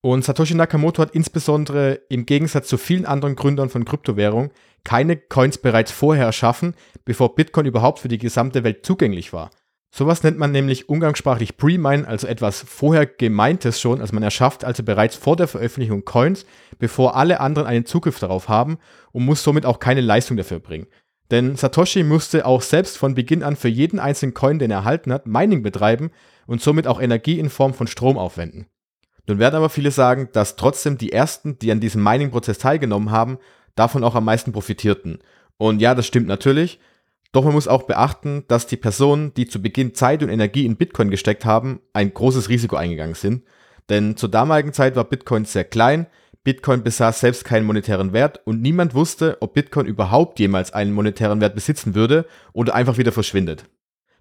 Und 0.00 0.24
Satoshi 0.24 0.54
Nakamoto 0.54 1.02
hat 1.02 1.10
insbesondere 1.10 2.02
im 2.08 2.24
Gegensatz 2.24 2.68
zu 2.68 2.78
vielen 2.78 3.04
anderen 3.04 3.34
Gründern 3.34 3.68
von 3.68 3.84
Kryptowährungen 3.84 4.52
keine 4.84 5.16
Coins 5.16 5.58
bereits 5.58 5.90
vorher 5.90 6.26
erschaffen, 6.26 6.76
bevor 7.04 7.34
Bitcoin 7.34 7.66
überhaupt 7.66 7.98
für 7.98 8.06
die 8.06 8.18
gesamte 8.18 8.62
Welt 8.62 8.86
zugänglich 8.86 9.32
war. 9.32 9.50
Sowas 9.90 10.22
nennt 10.22 10.38
man 10.38 10.52
nämlich 10.52 10.88
umgangssprachlich 10.88 11.56
Pre-Mine, 11.56 12.06
also 12.06 12.26
etwas 12.26 12.60
vorher 12.60 13.06
gemeintes 13.06 13.80
schon, 13.80 14.00
also 14.00 14.14
man 14.14 14.22
erschafft 14.22 14.64
also 14.64 14.82
bereits 14.82 15.16
vor 15.16 15.36
der 15.36 15.48
Veröffentlichung 15.48 16.04
Coins, 16.04 16.44
bevor 16.78 17.16
alle 17.16 17.40
anderen 17.40 17.66
einen 17.66 17.86
Zugriff 17.86 18.18
darauf 18.18 18.48
haben 18.48 18.78
und 19.12 19.24
muss 19.24 19.42
somit 19.42 19.64
auch 19.64 19.78
keine 19.78 20.02
Leistung 20.02 20.36
dafür 20.36 20.58
bringen. 20.58 20.86
Denn 21.30 21.56
Satoshi 21.56 22.02
musste 22.02 22.46
auch 22.46 22.62
selbst 22.62 22.98
von 22.98 23.14
Beginn 23.14 23.42
an 23.42 23.56
für 23.56 23.68
jeden 23.68 23.98
einzelnen 23.98 24.34
Coin, 24.34 24.58
den 24.58 24.70
er 24.70 24.78
erhalten 24.78 25.12
hat, 25.12 25.26
Mining 25.26 25.62
betreiben 25.62 26.10
und 26.46 26.62
somit 26.62 26.86
auch 26.86 27.00
Energie 27.00 27.38
in 27.38 27.50
Form 27.50 27.74
von 27.74 27.86
Strom 27.86 28.18
aufwenden. 28.18 28.66
Nun 29.26 29.38
werden 29.38 29.56
aber 29.56 29.70
viele 29.70 29.90
sagen, 29.90 30.28
dass 30.32 30.56
trotzdem 30.56 30.98
die 30.98 31.12
ersten, 31.12 31.58
die 31.58 31.72
an 31.72 31.80
diesem 31.80 32.02
Mining-Prozess 32.02 32.58
teilgenommen 32.58 33.10
haben, 33.10 33.38
davon 33.74 34.04
auch 34.04 34.14
am 34.14 34.24
meisten 34.24 34.52
profitierten. 34.52 35.18
Und 35.56 35.80
ja, 35.80 35.94
das 35.94 36.06
stimmt 36.06 36.28
natürlich, 36.28 36.78
doch 37.36 37.44
man 37.44 37.52
muss 37.52 37.68
auch 37.68 37.82
beachten, 37.82 38.44
dass 38.48 38.66
die 38.66 38.78
Personen, 38.78 39.34
die 39.34 39.46
zu 39.46 39.60
Beginn 39.60 39.94
Zeit 39.94 40.22
und 40.22 40.30
Energie 40.30 40.64
in 40.64 40.76
Bitcoin 40.76 41.10
gesteckt 41.10 41.44
haben, 41.44 41.80
ein 41.92 42.14
großes 42.14 42.48
Risiko 42.48 42.76
eingegangen 42.76 43.14
sind. 43.14 43.44
Denn 43.90 44.16
zur 44.16 44.30
damaligen 44.30 44.72
Zeit 44.72 44.96
war 44.96 45.04
Bitcoin 45.04 45.44
sehr 45.44 45.64
klein, 45.64 46.06
Bitcoin 46.44 46.82
besaß 46.82 47.20
selbst 47.20 47.44
keinen 47.44 47.66
monetären 47.66 48.12
Wert 48.12 48.40
und 48.46 48.62
niemand 48.62 48.94
wusste, 48.94 49.36
ob 49.40 49.52
Bitcoin 49.52 49.84
überhaupt 49.84 50.38
jemals 50.38 50.72
einen 50.72 50.92
monetären 50.92 51.40
Wert 51.40 51.54
besitzen 51.54 51.94
würde 51.94 52.24
oder 52.52 52.74
einfach 52.74 52.98
wieder 52.98 53.12
verschwindet. 53.12 53.64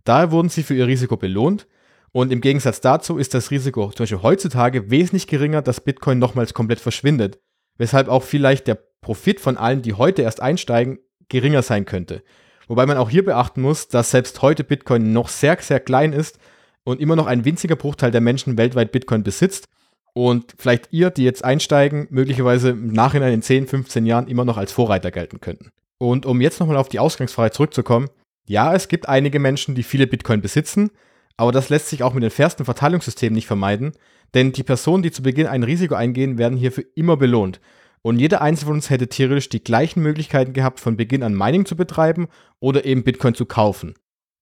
Daher 0.04 0.32
wurden 0.32 0.49
sie 0.49 0.63
für 0.63 0.75
ihr 0.75 0.88
Risiko 0.88 1.17
belohnt 1.17 1.67
und 2.12 2.34
im 2.34 2.41
Gegensatz 2.41 2.82
dazu 2.82 3.17
ist 3.17 3.34
das 3.34 3.49
Risiko 3.49 3.91
zum 3.91 4.04
Beispiel 4.04 4.23
heutzutage 4.23 4.91
wesentlich 4.91 5.28
geringer, 5.28 5.62
dass 5.62 5.82
Bitcoin 5.82 6.19
nochmals 6.19 6.54
komplett 6.54 6.80
verschwindet, 6.80 7.39
weshalb 7.78 8.10
auch 8.10 8.23
vielleicht 8.23 8.67
der 8.67 8.80
Profit 9.01 9.39
von 9.39 9.56
allen, 9.56 9.84
die 9.84 9.93
heute 9.93 10.23
erst 10.23 10.41
einsteigen, 10.41 10.99
geringer 11.30 11.62
sein 11.62 11.86
könnte. 11.86 12.23
Wobei 12.67 12.86
man 12.86 12.97
auch 12.97 13.10
hier 13.10 13.23
beachten 13.23 13.62
muss, 13.62 13.88
dass 13.88 14.12
selbst 14.12 14.41
heute 14.41 14.63
Bitcoin 14.63 15.13
noch 15.13 15.30
sehr, 15.30 15.58
sehr 15.62 15.80
klein 15.80 16.13
ist 16.13 16.39
und 16.84 16.99
immer 16.99 17.15
noch 17.15 17.28
ein 17.28 17.45
winziger 17.45 17.75
Bruchteil 17.75 18.12
der 18.12 18.21
Menschen 18.21 18.58
weltweit 18.58 18.91
Bitcoin 18.91 19.23
besitzt 19.23 19.67
und 20.13 20.56
vielleicht 20.58 20.88
ihr, 20.91 21.10
die 21.10 21.23
jetzt 21.23 21.43
einsteigen, 21.43 22.08
möglicherweise 22.10 22.69
im 22.69 22.88
Nachhinein 22.93 23.34
in 23.34 23.41
10, 23.41 23.67
15 23.67 24.06
Jahren 24.06 24.28
immer 24.28 24.45
noch 24.45 24.58
als 24.58 24.71
Vorreiter 24.71 25.12
gelten 25.12 25.41
könnten. 25.41 25.71
Und 25.97 26.25
um 26.25 26.41
jetzt 26.41 26.60
nochmal 26.60 26.78
auf 26.78 26.89
die 26.89 26.99
Ausgangsfrage 26.99 27.51
zurückzukommen, 27.51 28.10
ja, 28.47 28.73
es 28.73 28.88
gibt 28.88 29.10
einige 29.10 29.39
Menschen, 29.39 29.75
die 29.75 29.84
viele 29.84 30.08
Bitcoin 30.08 30.41
besitzen, 30.41 30.91
aber 31.36 31.51
das 31.51 31.69
lässt 31.69 31.89
sich 31.89 32.04
auch 32.04 32.13
mit 32.13 32.23
den 32.23 32.32
fairsten 32.32 32.65
Verteilungssystemen 32.65 33.36
nicht 33.36 33.47
vermeiden, 33.47 33.91
denn 34.34 34.54
die 34.54 34.63
Personen, 34.63 35.04
die 35.04 35.12
zu 35.12 35.23
Beginn 35.23 35.47
ein 35.47 35.63
Risiko 35.63 35.95
eingehen, 35.95 36.38
werden 36.38 36.58
hierfür 36.58 36.86
immer 36.95 37.17
belohnt. 37.17 37.60
Und 38.06 38.20
jeder 38.20 38.44
Einzelne 38.44 38.68
von 38.68 38.76
uns 38.76 38.91
hätte 38.91 39.08
theoretisch 39.08 39.50
die 39.50 39.63
gleichen 39.63 40.04
Möglichkeiten 40.04 40.54
gehabt, 40.54 40.80
von 40.80 40.96
Beginn 40.96 41.24
an 41.24 41.34
Mining 41.34 41.65
zu 41.65 41.76
betreiben 41.76 42.28
oder 42.60 42.86
eben 42.86 43.04
Bitcoin 43.04 43.34
zu 43.34 43.48
kaufen. 43.48 43.96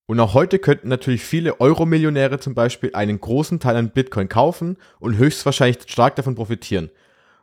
Und 0.05 0.19
auch 0.19 0.33
heute 0.33 0.59
könnten 0.59 0.89
natürlich 0.89 1.23
viele 1.23 1.61
Euro-Millionäre 1.61 2.39
zum 2.39 2.55
Beispiel 2.55 2.93
einen 2.93 3.21
großen 3.21 3.61
Teil 3.61 3.77
an 3.77 3.91
Bitcoin 3.91 4.27
kaufen 4.27 4.75
und 4.99 5.15
höchstwahrscheinlich 5.15 5.77
stark 5.87 6.17
davon 6.17 6.35
profitieren. 6.35 6.89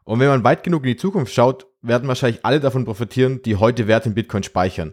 Und 0.05 0.21
wenn 0.21 0.29
man 0.29 0.45
weit 0.45 0.63
genug 0.63 0.83
in 0.83 0.89
die 0.91 0.97
Zukunft 0.97 1.33
schaut, 1.33 1.67
werden 1.81 2.07
wahrscheinlich 2.07 2.45
alle 2.45 2.61
davon 2.61 2.85
profitieren, 2.85 3.41
die 3.41 3.57
heute 3.57 3.87
Werte 3.87 4.11
in 4.11 4.15
Bitcoin 4.15 4.43
speichern. 4.43 4.93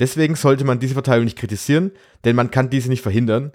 Deswegen 0.00 0.34
sollte 0.34 0.64
man 0.64 0.80
diese 0.80 0.94
Verteilung 0.94 1.26
nicht 1.26 1.38
kritisieren, 1.38 1.92
denn 2.24 2.34
man 2.34 2.50
kann 2.50 2.68
diese 2.68 2.88
nicht 2.88 3.02
verhindern. 3.02 3.52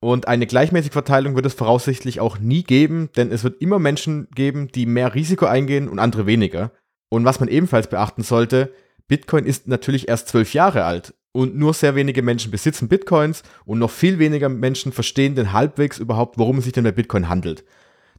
Und 0.00 0.28
eine 0.28 0.46
gleichmäßige 0.46 0.92
Verteilung 0.92 1.34
wird 1.34 1.46
es 1.46 1.54
voraussichtlich 1.54 2.20
auch 2.20 2.38
nie 2.38 2.62
geben, 2.62 3.10
denn 3.16 3.32
es 3.32 3.42
wird 3.42 3.60
immer 3.60 3.78
Menschen 3.78 4.28
geben, 4.34 4.68
die 4.68 4.86
mehr 4.86 5.14
Risiko 5.14 5.46
eingehen 5.46 5.88
und 5.88 5.98
andere 5.98 6.26
weniger. 6.26 6.72
Und 7.08 7.24
was 7.24 7.40
man 7.40 7.48
ebenfalls 7.48 7.88
beachten 7.88 8.22
sollte, 8.22 8.72
Bitcoin 9.08 9.44
ist 9.44 9.66
natürlich 9.66 10.08
erst 10.08 10.28
zwölf 10.28 10.54
Jahre 10.54 10.84
alt 10.84 11.14
und 11.32 11.56
nur 11.56 11.74
sehr 11.74 11.94
wenige 11.94 12.22
Menschen 12.22 12.50
besitzen 12.50 12.88
Bitcoins 12.88 13.42
und 13.64 13.78
noch 13.78 13.90
viel 13.90 14.18
weniger 14.18 14.48
Menschen 14.48 14.92
verstehen 14.92 15.34
denn 15.34 15.52
halbwegs 15.52 15.98
überhaupt, 15.98 16.38
worum 16.38 16.58
es 16.58 16.64
sich 16.64 16.72
denn 16.72 16.84
bei 16.84 16.92
Bitcoin 16.92 17.28
handelt. 17.28 17.64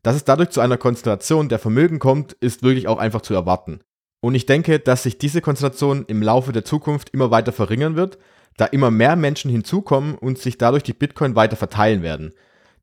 Dass 0.04 0.16
es 0.16 0.24
dadurch 0.24 0.50
zu 0.50 0.62
einer 0.62 0.78
Konzentration 0.78 1.50
der 1.50 1.60
Vermögen 1.60 2.00
kommt, 2.00 2.34
ist 2.34 2.64
wirklich 2.64 2.88
auch 2.88 2.98
einfach 2.98 3.22
zu 3.22 3.34
erwarten. 3.34 3.82
Und 4.22 4.36
ich 4.36 4.46
denke, 4.46 4.80
dass 4.80 5.04
sich 5.04 5.18
diese 5.18 5.42
Konzentration 5.42 6.06
im 6.08 6.22
Laufe 6.22 6.52
der 6.52 6.66
Zukunft 6.66 7.10
immer 7.12 7.32
weiter 7.32 7.52
verringern 7.52 7.96
wird, 7.96 8.18
da 8.58 8.66
immer 8.66 8.92
mehr 8.92 9.16
Menschen 9.16 9.50
hinzukommen 9.50 10.16
und 10.16 10.38
sich 10.38 10.58
dadurch 10.58 10.84
die 10.84 10.94
Bitcoin 10.94 11.36
weiter 11.36 11.56
verteilen 11.56 12.02
werden. 12.04 12.34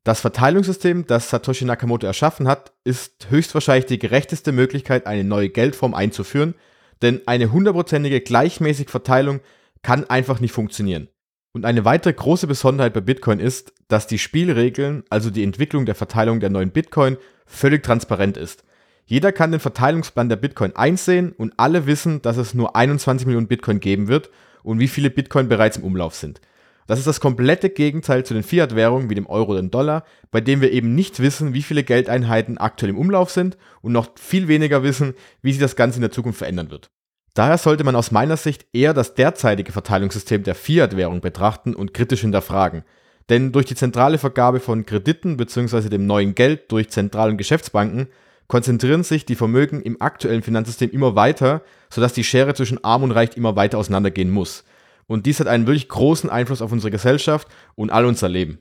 Das 0.03 0.21
Verteilungssystem, 0.21 1.05
das 1.05 1.29
Satoshi 1.29 1.65
Nakamoto 1.65 2.07
erschaffen 2.07 2.47
hat, 2.47 2.71
ist 2.83 3.27
höchstwahrscheinlich 3.29 3.85
die 3.85 3.99
gerechteste 3.99 4.51
Möglichkeit, 4.51 5.05
eine 5.05 5.23
neue 5.23 5.49
Geldform 5.49 5.93
einzuführen, 5.93 6.55
denn 7.01 7.21
eine 7.27 7.51
hundertprozentige 7.51 8.21
gleichmäßige 8.21 8.89
Verteilung 8.89 9.41
kann 9.83 10.09
einfach 10.09 10.39
nicht 10.39 10.53
funktionieren. 10.53 11.09
Und 11.51 11.65
eine 11.65 11.85
weitere 11.85 12.13
große 12.13 12.47
Besonderheit 12.47 12.93
bei 12.93 13.01
Bitcoin 13.01 13.39
ist, 13.39 13.73
dass 13.87 14.07
die 14.07 14.19
Spielregeln, 14.19 15.03
also 15.09 15.29
die 15.29 15.43
Entwicklung 15.43 15.85
der 15.85 15.95
Verteilung 15.95 16.39
der 16.39 16.49
neuen 16.49 16.71
Bitcoin, 16.71 17.17
völlig 17.45 17.83
transparent 17.83 18.37
ist. 18.37 18.63
Jeder 19.09 19.31
kann 19.31 19.51
den 19.51 19.61
Verteilungsplan 19.61 20.27
der 20.27 20.35
Bitcoin 20.35 20.75
einsehen 20.75 21.31
und 21.31 21.53
alle 21.55 21.87
wissen, 21.87 22.21
dass 22.21 22.35
es 22.35 22.53
nur 22.53 22.75
21 22.75 23.25
Millionen 23.25 23.47
Bitcoin 23.47 23.79
geben 23.79 24.09
wird 24.09 24.29
und 24.63 24.79
wie 24.79 24.89
viele 24.89 25.09
Bitcoin 25.09 25.47
bereits 25.47 25.77
im 25.77 25.85
Umlauf 25.85 26.13
sind. 26.13 26.41
Das 26.87 26.99
ist 26.99 27.07
das 27.07 27.21
komplette 27.21 27.69
Gegenteil 27.69 28.25
zu 28.25 28.33
den 28.33 28.43
Fiat-Währungen 28.43 29.09
wie 29.09 29.15
dem 29.15 29.25
Euro 29.25 29.51
oder 29.51 29.61
dem 29.61 29.71
Dollar, 29.71 30.03
bei 30.29 30.41
dem 30.41 30.59
wir 30.59 30.73
eben 30.73 30.93
nicht 30.93 31.21
wissen, 31.21 31.53
wie 31.53 31.61
viele 31.61 31.83
Geldeinheiten 31.83 32.57
aktuell 32.57 32.89
im 32.89 32.97
Umlauf 32.97 33.29
sind 33.29 33.57
und 33.81 33.93
noch 33.93 34.09
viel 34.19 34.49
weniger 34.49 34.83
wissen, 34.83 35.13
wie 35.41 35.53
sich 35.53 35.61
das 35.61 35.77
Ganze 35.77 35.97
in 35.97 36.01
der 36.01 36.11
Zukunft 36.11 36.39
verändern 36.39 36.69
wird. 36.69 36.89
Daher 37.33 37.57
sollte 37.57 37.85
man 37.85 37.95
aus 37.95 38.11
meiner 38.11 38.35
Sicht 38.35 38.65
eher 38.73 38.93
das 38.93 39.15
derzeitige 39.15 39.71
Verteilungssystem 39.71 40.43
der 40.43 40.55
Fiat-Währung 40.55 41.21
betrachten 41.21 41.75
und 41.75 41.93
kritisch 41.93 42.21
hinterfragen. 42.21 42.83
Denn 43.29 43.53
durch 43.53 43.67
die 43.67 43.75
zentrale 43.75 44.17
Vergabe 44.17 44.59
von 44.59 44.85
Krediten 44.85 45.37
bzw. 45.37 45.87
dem 45.87 46.07
neuen 46.07 46.35
Geld 46.35 46.71
durch 46.71 46.89
zentralen 46.89 47.37
Geschäftsbanken 47.37 48.07
konzentrieren 48.47 49.03
sich 49.03 49.25
die 49.25 49.35
Vermögen 49.35 49.81
im 49.81 50.01
aktuellen 50.01 50.41
Finanzsystem 50.41 50.89
immer 50.91 51.15
weiter, 51.15 51.61
sodass 51.89 52.13
die 52.13 52.23
Schere 52.23 52.53
zwischen 52.53 52.83
Arm 52.83 53.03
und 53.03 53.11
Reich 53.11 53.35
immer 53.35 53.55
weiter 53.55 53.77
auseinandergehen 53.77 54.29
muss. 54.29 54.63
Und 55.05 55.25
dies 55.25 55.39
hat 55.39 55.47
einen 55.47 55.67
wirklich 55.67 55.89
großen 55.89 56.29
Einfluss 56.29 56.61
auf 56.61 56.71
unsere 56.71 56.91
Gesellschaft 56.91 57.47
und 57.75 57.91
all 57.91 58.05
unser 58.05 58.29
Leben. 58.29 58.59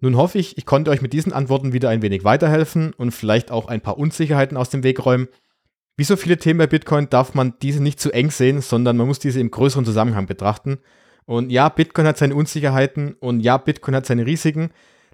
Nun 0.00 0.16
hoffe 0.16 0.38
ich, 0.38 0.58
ich 0.58 0.66
konnte 0.66 0.90
euch 0.90 1.00
mit 1.00 1.12
diesen 1.12 1.32
Antworten 1.32 1.72
wieder 1.72 1.88
ein 1.88 2.02
wenig 2.02 2.24
weiterhelfen 2.24 2.92
und 2.92 3.12
vielleicht 3.12 3.50
auch 3.50 3.68
ein 3.68 3.80
paar 3.80 3.98
Unsicherheiten 3.98 4.56
aus 4.56 4.68
dem 4.68 4.82
Weg 4.82 5.04
räumen. 5.04 5.28
Wie 5.96 6.04
so 6.04 6.16
viele 6.16 6.36
Themen 6.36 6.58
bei 6.58 6.66
Bitcoin 6.66 7.08
darf 7.08 7.34
man 7.34 7.54
diese 7.62 7.82
nicht 7.82 8.00
zu 8.00 8.10
eng 8.12 8.30
sehen, 8.30 8.60
sondern 8.60 8.96
man 8.96 9.06
muss 9.06 9.18
diese 9.18 9.40
im 9.40 9.50
größeren 9.50 9.84
Zusammenhang 9.84 10.26
betrachten. 10.26 10.78
Und 11.24 11.50
ja, 11.50 11.68
Bitcoin 11.68 12.06
hat 12.06 12.18
seine 12.18 12.34
Unsicherheiten 12.34 13.14
und 13.14 13.40
ja, 13.40 13.56
Bitcoin 13.56 13.94
hat 13.94 14.04
seine 14.04 14.26
Risiken. 14.26 14.70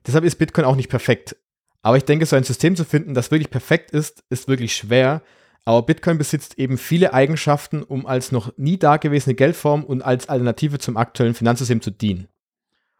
Deshalb 0.07 0.25
ist 0.25 0.37
Bitcoin 0.37 0.65
auch 0.65 0.77
nicht 0.77 0.89
perfekt. 0.89 1.37
Aber 1.83 1.97
ich 1.97 2.05
denke, 2.05 2.27
so 2.27 2.37
ein 2.37 2.45
System 2.45 2.77
zu 2.77 2.85
finden, 2.85 3.15
das 3.15 3.31
wirklich 3.31 3.51
perfekt 3.51 3.91
ist, 3.93 4.23
ist 4.29 4.49
wirklich 4.49 4.75
schwer. 4.75 5.23
Aber 5.65 5.83
Bitcoin 5.83 6.19
besitzt 6.19 6.59
eben 6.59 6.79
viele 6.79 7.13
Eigenschaften, 7.15 7.83
um 7.83 8.07
als 8.07 8.33
noch 8.33 8.53
nie 8.57 8.79
dagewesene 8.79 9.35
Geldform 9.35 9.85
und 9.85 10.03
als 10.03 10.29
Alternative 10.29 10.79
zum 10.79 10.97
aktuellen 10.97 11.35
Finanzsystem 11.35 11.81
zu 11.81 11.91
dienen. 11.91 12.29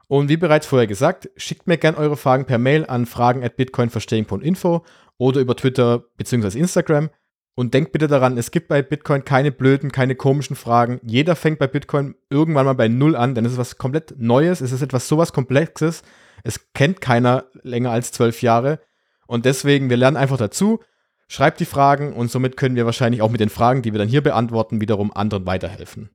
Und 0.09 0.29
wie 0.29 0.37
bereits 0.37 0.67
vorher 0.67 0.87
gesagt, 0.87 1.31
schickt 1.37 1.67
mir 1.67 1.79
gerne 1.79 1.97
eure 1.97 2.17
Fragen 2.17 2.45
per 2.45 2.59
Mail 2.59 2.85
an 2.87 3.07
fragen@bitcoinverstehen.info 3.07 4.85
oder 5.19 5.41
über 5.41 5.57
Twitter 5.57 6.05
bzw. 6.17 6.59
Instagram. 6.59 7.11
Und 7.55 7.75
denkt 7.75 7.93
bitte 7.93 8.09
daran, 8.09 8.39
es 8.39 8.51
gibt 8.51 8.69
bei 8.69 8.83
Bitcoin 8.83 9.25
keine 9.25 9.53
blöden, 9.53 9.93
keine 9.93 10.15
komischen 10.15 10.57
Fragen. 10.57 11.01
Jeder 11.05 11.37
fängt 11.37 11.59
bei 11.59 11.67
Bitcoin 11.67 12.15
irgendwann 12.31 12.67
mal 12.67 12.75
bei 12.75 12.89
Null 12.89 13.17
an, 13.17 13.35
denn 13.35 13.45
es 13.45 13.53
ist 13.53 13.59
was 13.59 13.79
komplett 13.79 14.15
Neues, 14.19 14.61
es 14.61 14.73
ist 14.73 14.83
etwas 14.83 15.09
sowas 15.09 15.33
Komplexes. 15.33 16.03
Es 16.45 16.73
kennt 16.73 17.01
keiner 17.01 17.45
länger 17.63 17.91
als 17.91 18.13
zwölf 18.13 18.43
Jahre. 18.43 18.81
Und 19.27 19.45
deswegen, 19.45 19.91
wir 19.91 19.97
lernen 19.97 20.17
einfach 20.17 20.39
dazu. 20.39 20.81
Schreibt 21.29 21.61
die 21.61 21.65
Fragen 21.65 22.13
und 22.13 22.31
somit 22.31 22.57
können 22.57 22.75
wir 22.75 22.87
wahrscheinlich 22.87 23.23
auch 23.23 23.31
mit 23.31 23.41
den 23.41 23.51
Fragen, 23.51 23.83
die 23.83 23.93
wir 23.93 23.99
dann 23.99 24.09
hier 24.09 24.23
beantworten, 24.23 24.81
wiederum 24.81 25.13
anderen 25.13 25.47
weiterhelfen. 25.47 26.11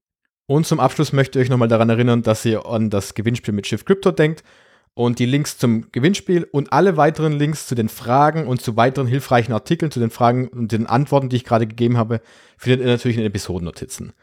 Und 0.48 0.68
zum 0.68 0.80
Abschluss 0.80 1.14
möchte 1.14 1.40
ich 1.40 1.46
euch 1.46 1.50
nochmal 1.50 1.70
daran 1.70 1.90
erinnern, 1.90 2.22
dass 2.22 2.44
ihr 2.46 2.66
an 2.66 2.90
das 2.90 3.14
Gewinnspiel 3.14 3.54
mit 3.54 3.66
Shift 3.66 3.86
Crypto 3.86 4.12
denkt 4.12 4.44
und 4.94 5.20
die 5.20 5.26
Links 5.26 5.58
zum 5.58 5.92
Gewinnspiel 5.92 6.48
und 6.52 6.72
alle 6.72 6.98
weiteren 6.98 7.34
Links 7.34 7.68
zu 7.68 7.76
den 7.76 7.90
Fragen 7.90 8.46
und 8.48 8.62
zu 8.62 8.76
weiteren 8.76 9.08
hilfreichen 9.08 9.54
Artikeln, 9.54 9.92
zu 9.92 10.00
den 10.00 10.10
Fragen 10.10 10.48
und 10.50 10.72
den 10.72 10.86
Antworten, 10.86 11.30
die 11.30 11.38
ich 11.38 11.46
gerade 11.46 11.68
gegeben 11.68 11.98
habe, 11.98 12.22
findet 12.58 12.82
ihr 12.82 12.88
natürlich 12.88 13.18
in 13.18 13.24
den 13.24 13.32
Episodennotizen. 13.32 14.14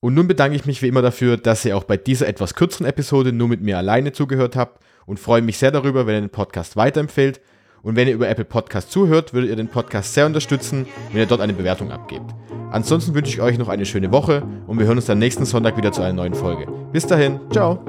Und 0.00 0.14
nun 0.14 0.28
bedanke 0.28 0.56
ich 0.56 0.64
mich 0.64 0.82
wie 0.82 0.88
immer 0.88 1.02
dafür, 1.02 1.36
dass 1.36 1.64
ihr 1.64 1.76
auch 1.76 1.84
bei 1.84 1.96
dieser 1.96 2.28
etwas 2.28 2.54
kürzeren 2.54 2.86
Episode 2.86 3.32
nur 3.32 3.48
mit 3.48 3.60
mir 3.60 3.78
alleine 3.78 4.12
zugehört 4.12 4.54
habt 4.54 4.82
und 5.08 5.18
freue 5.18 5.40
mich 5.40 5.56
sehr 5.56 5.70
darüber, 5.70 6.06
wenn 6.06 6.16
ihr 6.16 6.20
den 6.20 6.30
Podcast 6.30 6.76
weiterempfehlt. 6.76 7.40
Und 7.82 7.96
wenn 7.96 8.06
ihr 8.08 8.14
über 8.14 8.28
Apple 8.28 8.44
Podcast 8.44 8.92
zuhört, 8.92 9.32
würdet 9.32 9.50
ihr 9.50 9.56
den 9.56 9.68
Podcast 9.68 10.12
sehr 10.12 10.26
unterstützen, 10.26 10.86
wenn 11.12 11.20
ihr 11.20 11.26
dort 11.26 11.40
eine 11.40 11.54
Bewertung 11.54 11.90
abgebt. 11.90 12.34
Ansonsten 12.70 13.14
wünsche 13.14 13.32
ich 13.32 13.40
euch 13.40 13.56
noch 13.56 13.68
eine 13.68 13.86
schöne 13.86 14.12
Woche 14.12 14.42
und 14.66 14.78
wir 14.78 14.86
hören 14.86 14.98
uns 14.98 15.06
dann 15.06 15.18
nächsten 15.18 15.46
Sonntag 15.46 15.76
wieder 15.78 15.92
zu 15.92 16.02
einer 16.02 16.12
neuen 16.12 16.34
Folge. 16.34 16.66
Bis 16.92 17.06
dahin, 17.06 17.40
ciao! 17.50 17.82